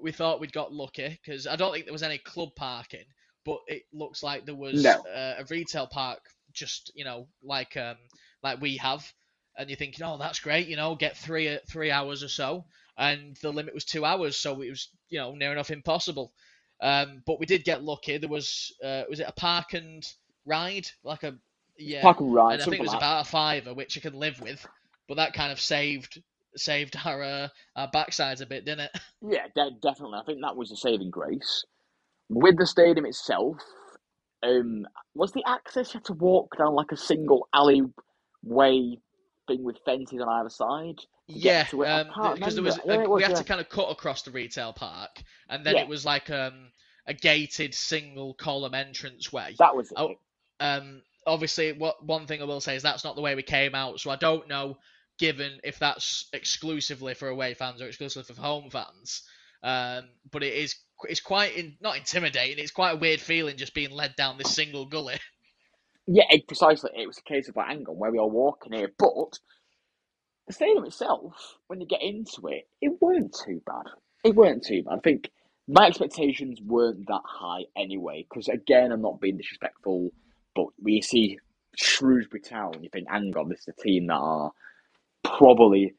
[0.02, 3.04] we thought we'd got lucky because I don't think there was any club parking,
[3.44, 5.02] but it looks like there was no.
[5.14, 6.20] uh, a retail park
[6.52, 7.96] just you know like um
[8.42, 9.10] like we have,
[9.56, 12.64] and you're thinking, oh that's great, you know, get three three hours or so,
[12.96, 16.32] and the limit was two hours, so it was you know near enough impossible.
[16.82, 18.16] Um, but we did get lucky.
[18.18, 20.06] There was uh, was it a park and
[20.46, 21.34] ride like a
[21.78, 24.14] yeah park and ride, and I think it was about a fiver, which I can
[24.14, 24.66] live with.
[25.10, 26.22] But that kind of saved
[26.54, 28.92] saved our uh, our backsides a bit, didn't it?
[29.28, 30.18] Yeah, de- definitely.
[30.18, 31.64] I think that was the saving grace.
[32.28, 33.56] With the stadium itself,
[34.42, 38.98] um, was the access you had to walk down like a single alleyway
[39.48, 41.00] thing with fences on either side?
[41.26, 43.36] Yeah, because um, there was a, yeah, was, we had yeah.
[43.36, 45.82] to kind of cut across the retail park, and then yeah.
[45.82, 46.68] it was like um,
[47.06, 49.56] a gated single column entrance way.
[49.58, 49.98] That was it.
[49.98, 50.14] Oh,
[50.60, 53.74] um, obviously, what one thing I will say is that's not the way we came
[53.74, 54.00] out.
[54.00, 54.78] So I don't know
[55.20, 59.22] given if that's exclusively for away fans or exclusively for home fans.
[59.62, 62.58] Um, but it is it's quite in, not intimidating.
[62.58, 65.18] It's quite a weird feeling just being led down this single gully.
[66.12, 66.90] Yeah, it, precisely.
[66.96, 69.38] It was a case of like, where we are walking here, but
[70.48, 71.34] the stadium itself,
[71.68, 73.84] when you get into it, it weren't too bad.
[74.24, 74.94] It weren't too bad.
[74.94, 75.30] I think
[75.68, 78.26] my expectations weren't that high anyway.
[78.28, 80.10] Because again, I'm not being disrespectful,
[80.56, 81.38] but we see
[81.76, 84.50] Shrewsbury Town, you think, hang on, this is a team that are
[85.38, 85.94] probably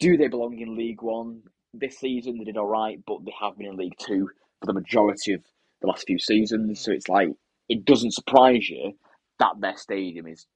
[0.00, 2.38] do they belong in League One this season?
[2.38, 4.28] They did all right, but they have been in League Two
[4.60, 5.42] for the majority of
[5.80, 6.80] the last few seasons.
[6.80, 7.28] So it's like
[7.68, 8.92] it doesn't surprise you
[9.38, 10.46] that their stadium is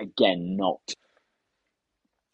[0.00, 0.80] again not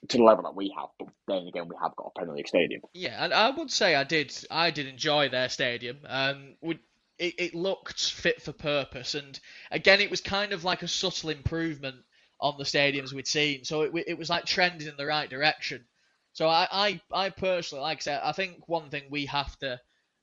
[0.09, 0.89] to the level that we have.
[0.99, 2.83] But then again, we have got a Premier League stadium.
[2.95, 4.33] Yeah, and I would say I did.
[4.51, 5.99] I did enjoy their stadium.
[6.07, 6.79] Um, would
[7.19, 9.39] it, it looked fit for purpose, and
[9.71, 11.97] again, it was kind of like a subtle improvement
[12.41, 13.65] on the stadiums we'd seen.
[13.65, 15.85] So it, it was like trending in the right direction.
[16.33, 19.81] So I, I, I personally, like I said, I think one thing we have to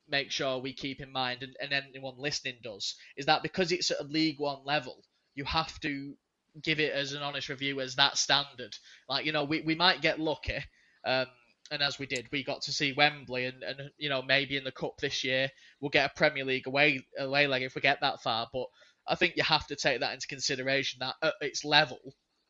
[0.08, 3.90] make sure we keep in mind, and, and anyone listening does, is that because it's
[3.90, 4.96] at a League One level,
[5.34, 6.14] you have to
[6.62, 8.76] give it as an honest review as that standard.
[9.08, 10.58] Like, you know, we, we might get lucky,
[11.04, 11.26] um,
[11.70, 14.64] and as we did, we got to see Wembley, and, and you know, maybe in
[14.64, 15.50] the Cup this year,
[15.80, 18.46] we'll get a Premier League away, away leg if we get that far.
[18.52, 18.66] But
[19.06, 21.98] I think you have to take that into consideration that at its level,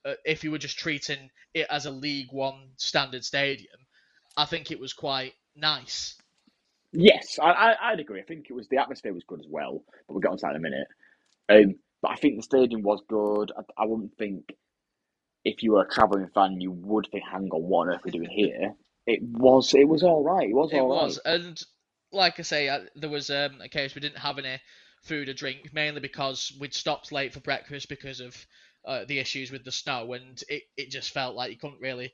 [0.04, 3.86] uh, if you were just treating it as a League One standard stadium,
[4.36, 6.16] I think it was quite nice.
[6.92, 8.20] Yes, I, I, I'd agree.
[8.20, 10.42] I think it was the atmosphere was good as well, but we'll get on to
[10.42, 10.88] that in a minute.
[11.48, 13.52] Um, but I think the stadium was good.
[13.56, 14.54] I, I wouldn't think
[15.44, 18.02] if you were a travelling fan, you would think, "Hang on, what on earth are
[18.06, 18.74] we doing here?"
[19.06, 20.48] It was, it was all right.
[20.48, 21.24] It was It all was, right.
[21.24, 21.62] and
[22.12, 24.60] like I say, uh, there was um, a case we didn't have any
[25.04, 28.46] food or drink, mainly because we'd stopped late for breakfast because of
[28.86, 32.12] uh, the issues with the snow, and it, it just felt like you couldn't really,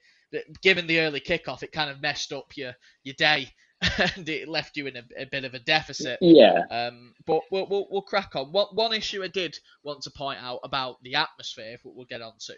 [0.62, 2.74] given the early kickoff, it kind of messed up your
[3.04, 3.48] your day,
[4.16, 6.20] and it left you in a, a bit of a deficit.
[6.20, 8.52] Yeah, Um, but we'll, we'll, we'll crack on.
[8.52, 12.22] What one issue I did want to point out about the atmosphere, if we'll get
[12.22, 12.54] on to,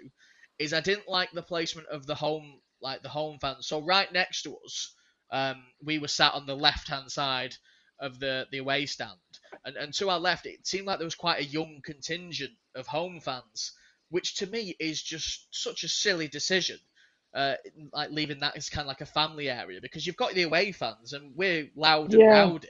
[0.59, 3.69] is I didn't like the placement of the home, like the home fans.
[3.69, 4.95] So right next to us,
[5.33, 7.55] um, we were sat on the left hand side
[8.01, 9.19] of the the away stand,
[9.65, 12.87] and and to our left, it seemed like there was quite a young contingent of
[12.87, 13.73] home fans,
[14.11, 16.79] which to me is just such a silly decision.
[17.35, 17.55] Uh,
[17.95, 20.71] like leaving that as kind of like a family area because you've got the away
[20.71, 22.29] fans and we're loud and Yeah.
[22.29, 22.69] rowdy,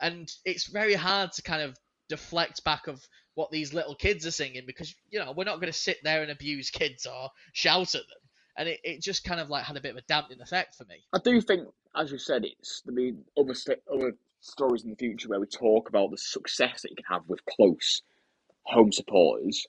[0.00, 1.76] and it's very hard to kind of
[2.08, 5.72] deflect back of what these little kids are singing because you know we're not going
[5.72, 8.18] to sit there and abuse kids or shout at them
[8.56, 10.84] and it, it just kind of like had a bit of a dampening effect for
[10.86, 14.96] me I do think, as you said, it's be other st- other stories in the
[14.96, 18.02] future where we talk about the success that you can have with close
[18.64, 19.66] home supporters,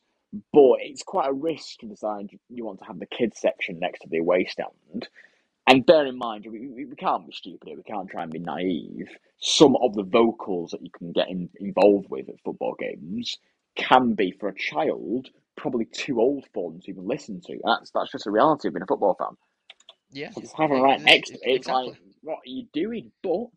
[0.54, 4.02] but it's quite a risk to decide you want to have the kids section next
[4.02, 5.08] to the away stand.
[5.68, 7.78] And bear in mind, we, we, we can't be stupid here.
[7.78, 9.10] We can't try and be naive.
[9.40, 13.38] Some of the vocals that you can get in, involved with at football games
[13.76, 17.58] can be for a child probably too old for them to even listen to.
[17.64, 19.38] That's that's just a reality of being a football fan.
[20.12, 21.92] yeah Just having right next to it, it's exactly.
[21.92, 23.12] like, what are you doing?
[23.24, 23.48] But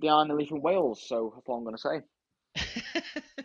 [0.00, 3.42] they are only from Wales, so that's all I'm going to say.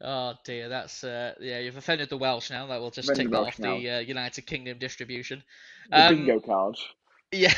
[0.00, 3.30] oh dear that's uh, yeah you've offended the welsh now that will just Offended tick
[3.30, 5.42] the that Welsh off the uh, united kingdom distribution
[5.90, 6.76] The Um, bingo card.
[7.32, 7.54] Yeah.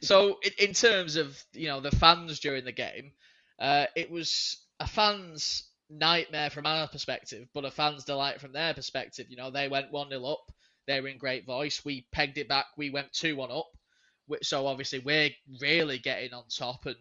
[0.00, 3.12] So in, in terms of you know the fans during the game,
[3.58, 8.72] uh, it was a fan's nightmare from our perspective, but a fan's delight from their
[8.72, 9.26] perspective.
[9.28, 10.50] You know they went one 0 up.
[10.86, 11.84] They were in great voice.
[11.84, 12.66] We pegged it back.
[12.78, 13.68] We went two one up.
[14.42, 16.96] So obviously we're really getting on top, and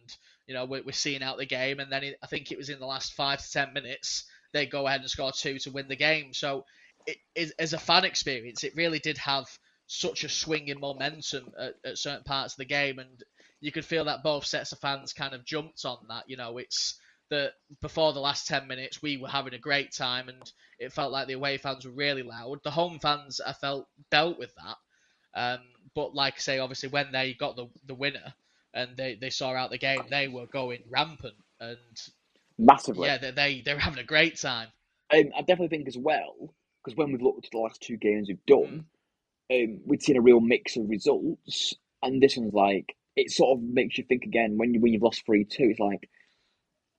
[0.49, 1.79] you know we're, we're seeing out the game.
[1.79, 4.65] And then it, I think it was in the last five to ten minutes they
[4.65, 6.33] go ahead and score two to win the game.
[6.33, 6.65] So
[7.05, 9.45] it, is as a fan experience, it really did have
[9.85, 13.23] such a swing in momentum at, at certain parts of the game, and
[13.62, 16.23] you could feel that both sets of fans kind of jumped on that.
[16.27, 20.29] You know, it's that before the last ten minutes we were having a great time,
[20.29, 22.63] and it felt like the away fans were really loud.
[22.63, 24.77] The home fans, I felt, dealt with that.
[25.39, 25.60] Um,
[25.93, 28.33] but like I say, obviously when they got the the winner
[28.74, 31.78] and they, they saw out the game, they were going rampant, and
[32.58, 33.08] Massively.
[33.08, 34.67] yeah, they they they were having a great time.
[35.13, 36.54] Um, I definitely think as well,
[36.84, 38.86] because when we've looked at the last two games we've done,
[39.52, 43.63] um, we've seen a real mix of results, and this one's like it sort of
[43.63, 45.70] makes you think again when you when you've lost three two.
[45.72, 46.10] It's like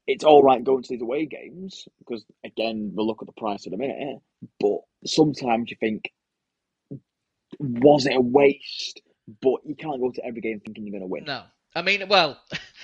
[0.07, 3.67] it's all right going to these away games because again we'll look at the price
[3.67, 4.19] in a minute,
[4.59, 6.11] but sometimes you think,
[7.59, 9.03] was it a waste?
[9.41, 11.25] But you can't go to every game thinking you're going to win.
[11.25, 11.45] No,
[11.75, 12.41] I mean, well,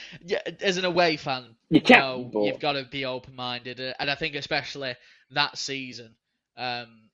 [0.60, 4.14] as an away fan, You know, but- you've got to be open-minded, uh, and I
[4.14, 4.94] think especially
[5.32, 6.14] that season,
[6.56, 7.10] um,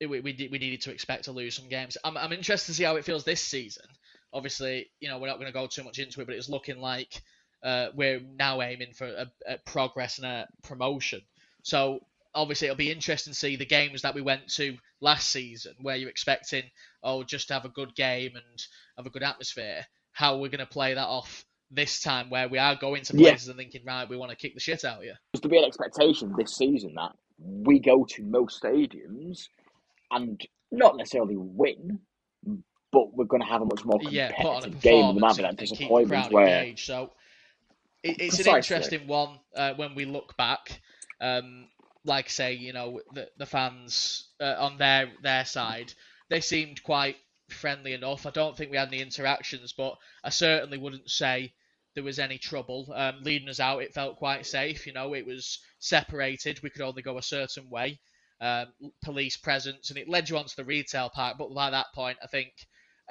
[0.00, 1.96] it- we we, we needed to expect to lose some games.
[2.04, 3.86] I'm I'm interested to see how it feels this season.
[4.32, 6.78] Obviously, you know, we're not going to go too much into it, but it's looking
[6.80, 7.22] like
[7.62, 11.20] uh, we're now aiming for a, a progress and a promotion.
[11.62, 12.00] So
[12.34, 15.96] obviously it'll be interesting to see the games that we went to last season, where
[15.96, 16.64] you're expecting
[17.02, 18.62] oh just to have a good game and
[18.98, 19.86] have a good atmosphere.
[20.18, 23.30] How we're going to play that off this time, where we are going to Yeah.
[23.30, 25.14] places and thinking right, we want to kick the shit out of you.
[25.32, 29.44] There's to be an expectation this season that we go to most stadiums
[30.10, 32.00] and not necessarily win,
[32.90, 35.22] but we're going to have a much more yeah, put on a competitive game than
[35.22, 36.86] having that disappointment where engaged.
[36.86, 37.12] So
[38.02, 38.50] it, it's Precisely.
[38.50, 40.80] an interesting one uh, when we look back.
[41.20, 41.68] Um,
[42.04, 45.92] like say, you know, the the fans uh, on their their side,
[46.30, 47.16] they seemed quite
[47.50, 48.26] friendly enough.
[48.26, 51.52] I don't think we had any interactions, but I certainly wouldn't say
[51.94, 52.92] there was any trouble.
[52.94, 54.86] Um, leading us out, it felt quite safe.
[54.86, 56.62] You know, it was separated.
[56.62, 57.98] We could only go a certain way.
[58.40, 58.68] Um,
[59.02, 61.36] police presence, and it led you onto the retail park.
[61.38, 62.52] But by that point, I think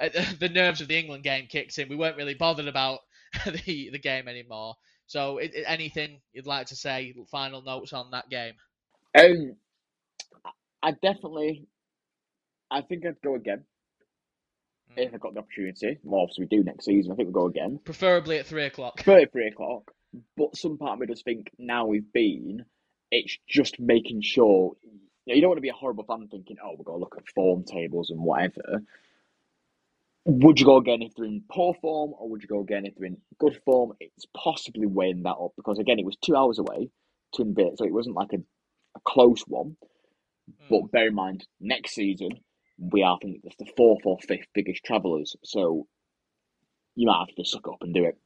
[0.00, 0.08] uh,
[0.40, 1.88] the nerves of the England game kicked in.
[1.88, 3.00] We weren't really bothered about
[3.44, 4.74] the the game anymore.
[5.06, 7.14] So, it, anything you'd like to say?
[7.30, 8.54] Final notes on that game?
[9.18, 9.56] um,
[10.82, 11.66] I definitely,
[12.70, 13.64] I think I'd go again.
[14.96, 15.98] If I got the opportunity.
[16.02, 17.12] Well, obviously we do next season.
[17.12, 17.80] I think we'll go again.
[17.84, 19.00] Preferably at three o'clock.
[19.04, 19.90] 33 o'clock.
[20.36, 22.64] But some part of me does think now we've been,
[23.10, 24.76] it's just making sure.
[24.82, 27.00] You, know, you don't want to be a horrible fan thinking, oh, we're going to
[27.00, 28.82] look at form tables and whatever.
[30.24, 32.94] Would you go again if they're in poor form, or would you go again if
[32.96, 33.92] they're in good form?
[34.00, 36.90] It's possibly weighing that up because, again, it was two hours away
[37.34, 39.76] to invade, so it wasn't like a, a close one.
[40.50, 40.68] Mm.
[40.70, 42.30] But bear in mind, next season,
[42.78, 45.86] we are, I think, it's the fourth or fifth biggest travellers, so
[46.94, 48.18] you might have to suck up and do it.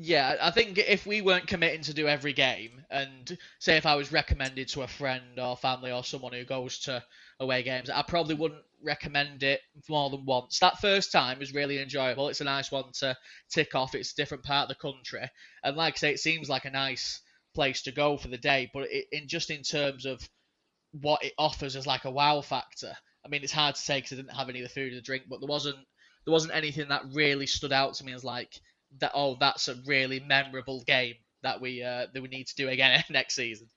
[0.00, 3.96] Yeah, I think if we weren't committing to do every game, and say if I
[3.96, 7.02] was recommended to a friend or family or someone who goes to
[7.40, 10.60] away games, I probably wouldn't recommend it more than once.
[10.60, 12.28] That first time was really enjoyable.
[12.28, 13.16] It's a nice one to
[13.50, 13.96] tick off.
[13.96, 15.28] It's a different part of the country,
[15.64, 17.20] and like I say, it seems like a nice
[17.54, 18.70] place to go for the day.
[18.72, 20.20] But it, in just in terms of
[20.92, 22.94] what it offers as like a wow factor,
[23.28, 24.96] I mean, it's hard to say because I didn't have any of the food or
[24.96, 25.76] the drink, but there wasn't
[26.24, 28.58] there wasn't anything that really stood out to me as like
[29.00, 32.68] that oh that's a really memorable game that we uh, that we need to do
[32.68, 33.68] again next season.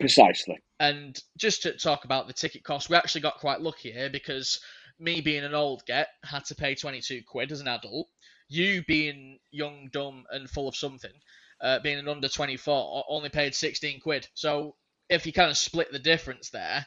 [0.00, 0.60] Precisely.
[0.80, 4.58] And just to talk about the ticket cost, we actually got quite lucky here because
[4.98, 8.08] me being an old get had to pay 22 quid as an adult.
[8.48, 11.12] You being young, dumb, and full of something,
[11.60, 14.26] uh, being an under 24, only paid 16 quid.
[14.34, 14.74] So
[15.08, 16.86] if you kind of split the difference there,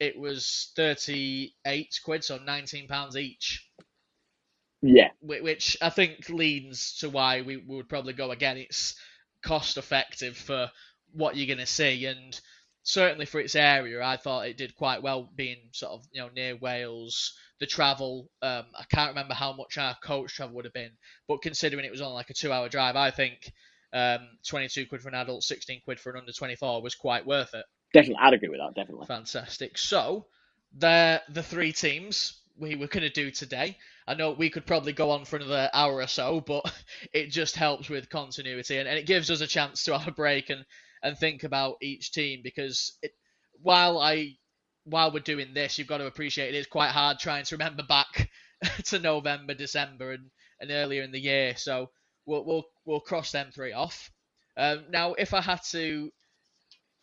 [0.00, 3.68] it was 38 quid, so 19 pounds each
[4.82, 5.10] Yeah.
[5.20, 8.58] which I think leans to why we would probably go again.
[8.58, 8.94] It's
[9.42, 10.70] cost effective for
[11.12, 12.38] what you're going to see, and
[12.82, 16.28] certainly for its area, I thought it did quite well being sort of you know
[16.34, 17.34] near Wales.
[17.60, 20.90] The travel, um, I can't remember how much our coach travel would have been,
[21.28, 23.52] but considering it was on like a two-hour drive, I think
[23.92, 27.54] um, 22 quid for an adult, 16 quid for an under 24 was quite worth
[27.54, 27.64] it.
[27.94, 28.74] Definitely, I'd agree with that.
[28.74, 29.06] Definitely.
[29.06, 29.78] Fantastic.
[29.78, 30.26] So,
[30.74, 33.78] they're the three teams we were going to do today.
[34.06, 36.64] I know we could probably go on for another hour or so, but
[37.14, 40.12] it just helps with continuity and, and it gives us a chance to have a
[40.12, 40.66] break and,
[41.02, 43.12] and think about each team because it,
[43.62, 44.36] while I
[44.84, 47.82] while we're doing this, you've got to appreciate it is quite hard trying to remember
[47.84, 48.30] back
[48.84, 50.30] to November, December, and,
[50.60, 51.56] and earlier in the year.
[51.56, 51.90] So
[52.26, 54.10] we'll we'll we'll cross them three off.
[54.56, 56.12] Um, now, if I had to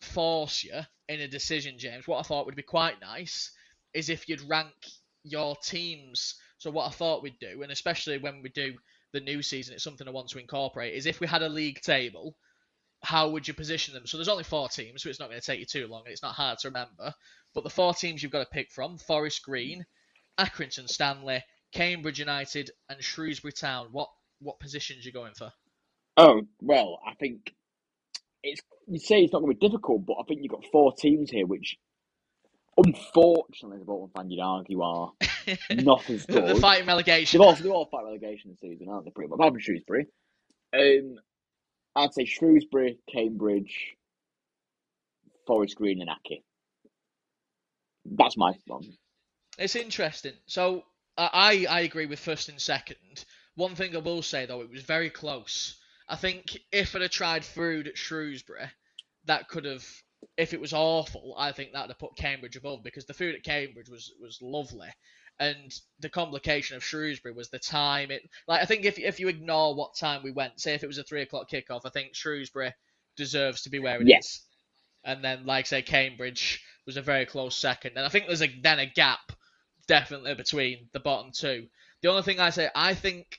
[0.02, 3.50] force you in a decision, James, what I thought would be quite nice
[3.94, 4.74] is if you'd rank
[5.24, 6.34] your teams.
[6.58, 8.74] So what I thought we'd do, and especially when we do
[9.12, 11.80] the new season, it's something I want to incorporate, is if we had a league
[11.80, 12.36] table,
[13.02, 14.06] how would you position them?
[14.06, 16.12] So there's only four teams, so it's not going to take you too long, and
[16.12, 17.12] it's not hard to remember.
[17.54, 19.84] But the four teams you've got to pick from: Forest Green,
[20.38, 21.42] Accrington Stanley,
[21.72, 23.88] Cambridge United, and Shrewsbury Town.
[23.90, 24.08] What
[24.40, 25.52] what positions you going for?
[26.16, 27.54] Oh well, I think
[28.42, 30.92] it's you say it's not going to be difficult, but I think you've got four
[30.92, 31.76] teams here, which
[32.76, 35.12] unfortunately, as a Bolton fan, you'd argue are
[35.70, 36.58] not as the good.
[36.58, 37.38] fighting relegation.
[37.38, 39.10] They've all they've all fight relegation this season, aren't they?
[39.10, 39.36] Pretty much.
[39.36, 40.06] Apart from Shrewsbury.
[40.74, 41.16] Um,
[41.94, 43.94] I'd say Shrewsbury, Cambridge,
[45.46, 46.42] Forest Green, and Accy.
[48.04, 48.82] That's my one.
[49.58, 50.32] It's interesting.
[50.46, 50.82] So
[51.16, 53.24] I I agree with first and second.
[53.54, 55.78] One thing I will say though, it was very close.
[56.08, 58.70] I think if I'd have tried food at Shrewsbury,
[59.26, 59.86] that could have.
[60.36, 63.42] If it was awful, I think that'd have put Cambridge above because the food at
[63.42, 64.88] Cambridge was was lovely,
[65.40, 68.10] and the complication of Shrewsbury was the time.
[68.10, 70.88] It like I think if if you ignore what time we went, say if it
[70.88, 72.72] was a three o'clock kickoff, I think Shrewsbury
[73.16, 74.08] deserves to be where it is.
[74.08, 74.40] Yes.
[75.04, 78.60] And then, like say, Cambridge was a very close second, and I think there's a
[78.60, 79.32] then a gap
[79.88, 81.66] definitely between the bottom two.
[82.02, 83.38] The only thing I say, I think,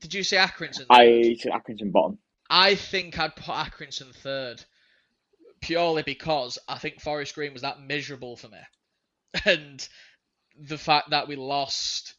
[0.00, 0.86] did you say Accrington?
[0.90, 2.18] I said Accrington bottom.
[2.50, 4.64] I think I'd put Accrington third
[5.60, 8.58] purely because I think Forest Green was that miserable for me,
[9.44, 9.86] and
[10.58, 12.14] the fact that we lost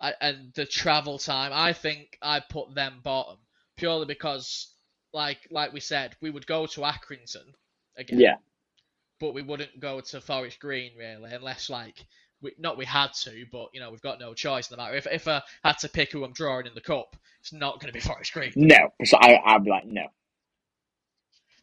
[0.00, 1.52] uh, and the travel time.
[1.54, 3.38] I think I put them bottom
[3.76, 4.74] purely because,
[5.12, 7.54] like like we said, we would go to Accrington
[7.96, 8.20] again.
[8.20, 8.36] Yeah.
[9.20, 12.04] But we wouldn't go to Forest Green really, unless like
[12.42, 14.96] we, not we had to, but you know we've got no choice in the matter.
[14.96, 17.92] If if I had to pick who I'm drawing in the cup, it's not going
[17.92, 18.52] to be Forest Green.
[18.56, 20.08] No, so I I'd be like no.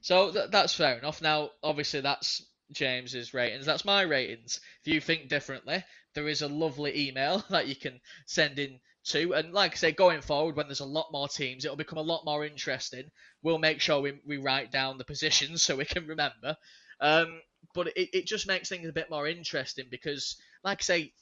[0.01, 1.21] So th- that's fair enough.
[1.21, 3.65] Now, obviously, that's James's ratings.
[3.65, 4.61] That's my ratings.
[4.85, 9.33] If you think differently, there is a lovely email that you can send in to.
[9.33, 12.03] And like I say, going forward, when there's a lot more teams, it'll become a
[12.03, 13.05] lot more interesting.
[13.41, 16.57] We'll make sure we, we write down the positions so we can remember.
[17.01, 17.41] Um,
[17.73, 21.13] but it, it just makes things a bit more interesting because, like I say,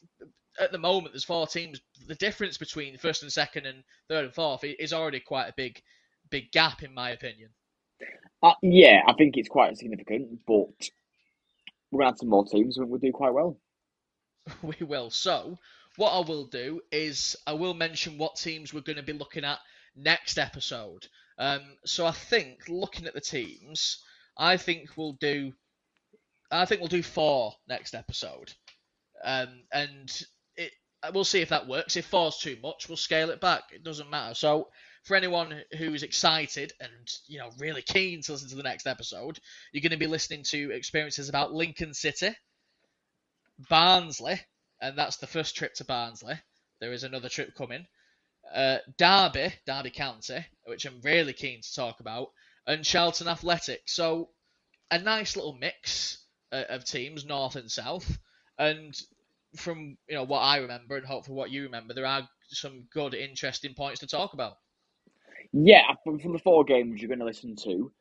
[0.59, 1.81] at the moment there's four teams.
[2.07, 5.81] The difference between first and second and third and fourth is already quite a big,
[6.29, 7.49] big gap in my opinion.
[8.43, 10.67] Uh, yeah, I think it's quite significant, but
[11.91, 13.59] we're gonna have some more teams and we'll do quite well.
[14.61, 15.09] we will.
[15.09, 15.57] So,
[15.97, 19.43] what I will do is I will mention what teams we're going to be looking
[19.43, 19.59] at
[19.95, 21.07] next episode.
[21.39, 24.03] Um, so I think looking at the teams,
[24.37, 25.53] I think we'll do,
[26.51, 28.53] I think we'll do four next episode,
[29.23, 30.71] um, and it
[31.13, 31.95] we'll see if that works.
[31.95, 33.63] If four's too much, we'll scale it back.
[33.71, 34.33] It doesn't matter.
[34.33, 34.69] So
[35.03, 36.91] for anyone who's excited and
[37.27, 39.39] you know really keen to listen to the next episode,
[39.71, 42.35] you're going to be listening to experiences about Lincoln City,
[43.69, 44.39] Barnsley,
[44.81, 46.35] and that's the first trip to Barnsley.
[46.79, 47.87] There is another trip coming.
[48.53, 52.29] Uh, Derby, Derby County, which I'm really keen to talk about,
[52.65, 53.81] and Charlton Athletic.
[53.87, 54.29] So
[54.91, 56.19] a nice little mix
[56.51, 58.17] uh, of teams, north and south.
[58.59, 58.99] And
[59.55, 63.13] from you know what I remember, and hopefully what you remember, there are some good,
[63.13, 64.57] interesting points to talk about.
[65.53, 67.91] Yeah, from, from the four games you're going to listen to,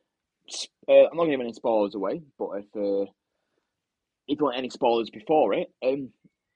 [0.89, 3.11] uh, I'm not going to give any spoilers away, but if uh,
[4.27, 6.09] if you want any spoilers before it, um,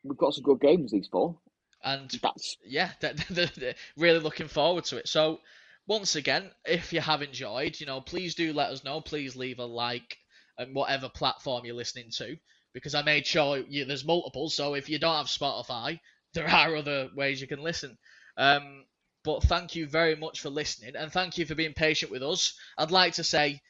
[0.03, 1.37] we've got some good games these four.
[1.83, 2.91] And that's yeah,
[3.97, 5.07] really looking forward to it.
[5.07, 5.39] So
[5.87, 9.01] once again, if you have enjoyed, you know, please do let us know.
[9.01, 10.17] Please leave a like
[10.57, 12.37] and whatever platform you're listening to,
[12.73, 14.49] because I made sure you, there's multiple.
[14.49, 15.99] So if you don't have Spotify,
[16.33, 17.97] there are other ways you can listen.
[18.37, 18.85] Um,
[19.23, 22.53] but thank you very much for listening, and thank you for being patient with us.
[22.77, 23.61] I'd like to say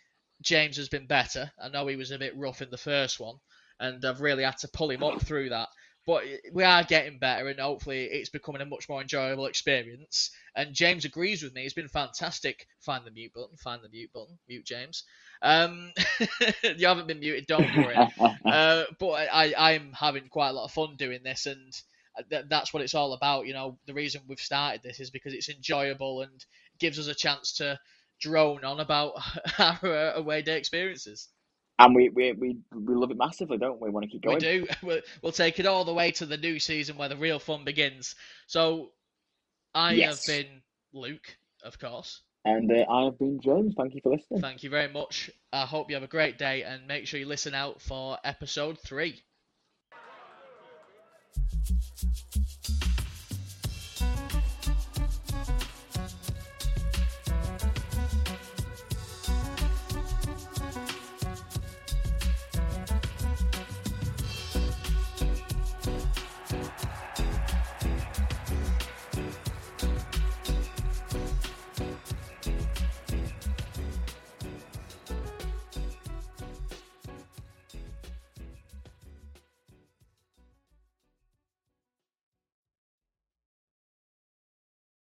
[0.42, 1.52] James has been better.
[1.62, 3.36] I know he was a bit rough in the first one,
[3.80, 5.68] and I've really had to pull him up through that.
[6.06, 10.32] But we are getting better, and hopefully it's becoming a much more enjoyable experience.
[10.56, 12.68] And James agrees with me; it's been fantastic.
[12.80, 13.56] Find the mute button.
[13.58, 14.40] Find the mute button.
[14.48, 15.04] Mute James.
[15.42, 15.94] Um,
[16.64, 17.96] you haven't been muted, don't worry.
[18.46, 21.74] uh, but I, I'm having quite a lot of fun doing this, and
[22.30, 23.48] th- that's what it's all about.
[23.48, 26.46] You know, the reason we've started this is because it's enjoyable and
[26.80, 27.80] gives us a chance to
[28.20, 29.14] drone on about
[29.60, 31.30] our uh, away day experiences.
[31.80, 33.90] And we, we, we, we love it massively, don't we?
[33.90, 34.36] We want to keep going.
[34.36, 34.68] We do.
[34.84, 37.64] We'll, we'll take it all the way to the new season where the real fun
[37.66, 38.16] begins.
[38.46, 38.92] So,
[39.74, 40.28] I yes.
[40.28, 40.62] have been
[40.94, 42.22] Luke, of course.
[42.44, 43.74] And uh, I have been James.
[43.78, 44.42] Thank you for listening.
[44.42, 45.30] Thank you very much.
[45.54, 48.80] I hope you have a great day and make sure you listen out for episode
[48.80, 49.22] three.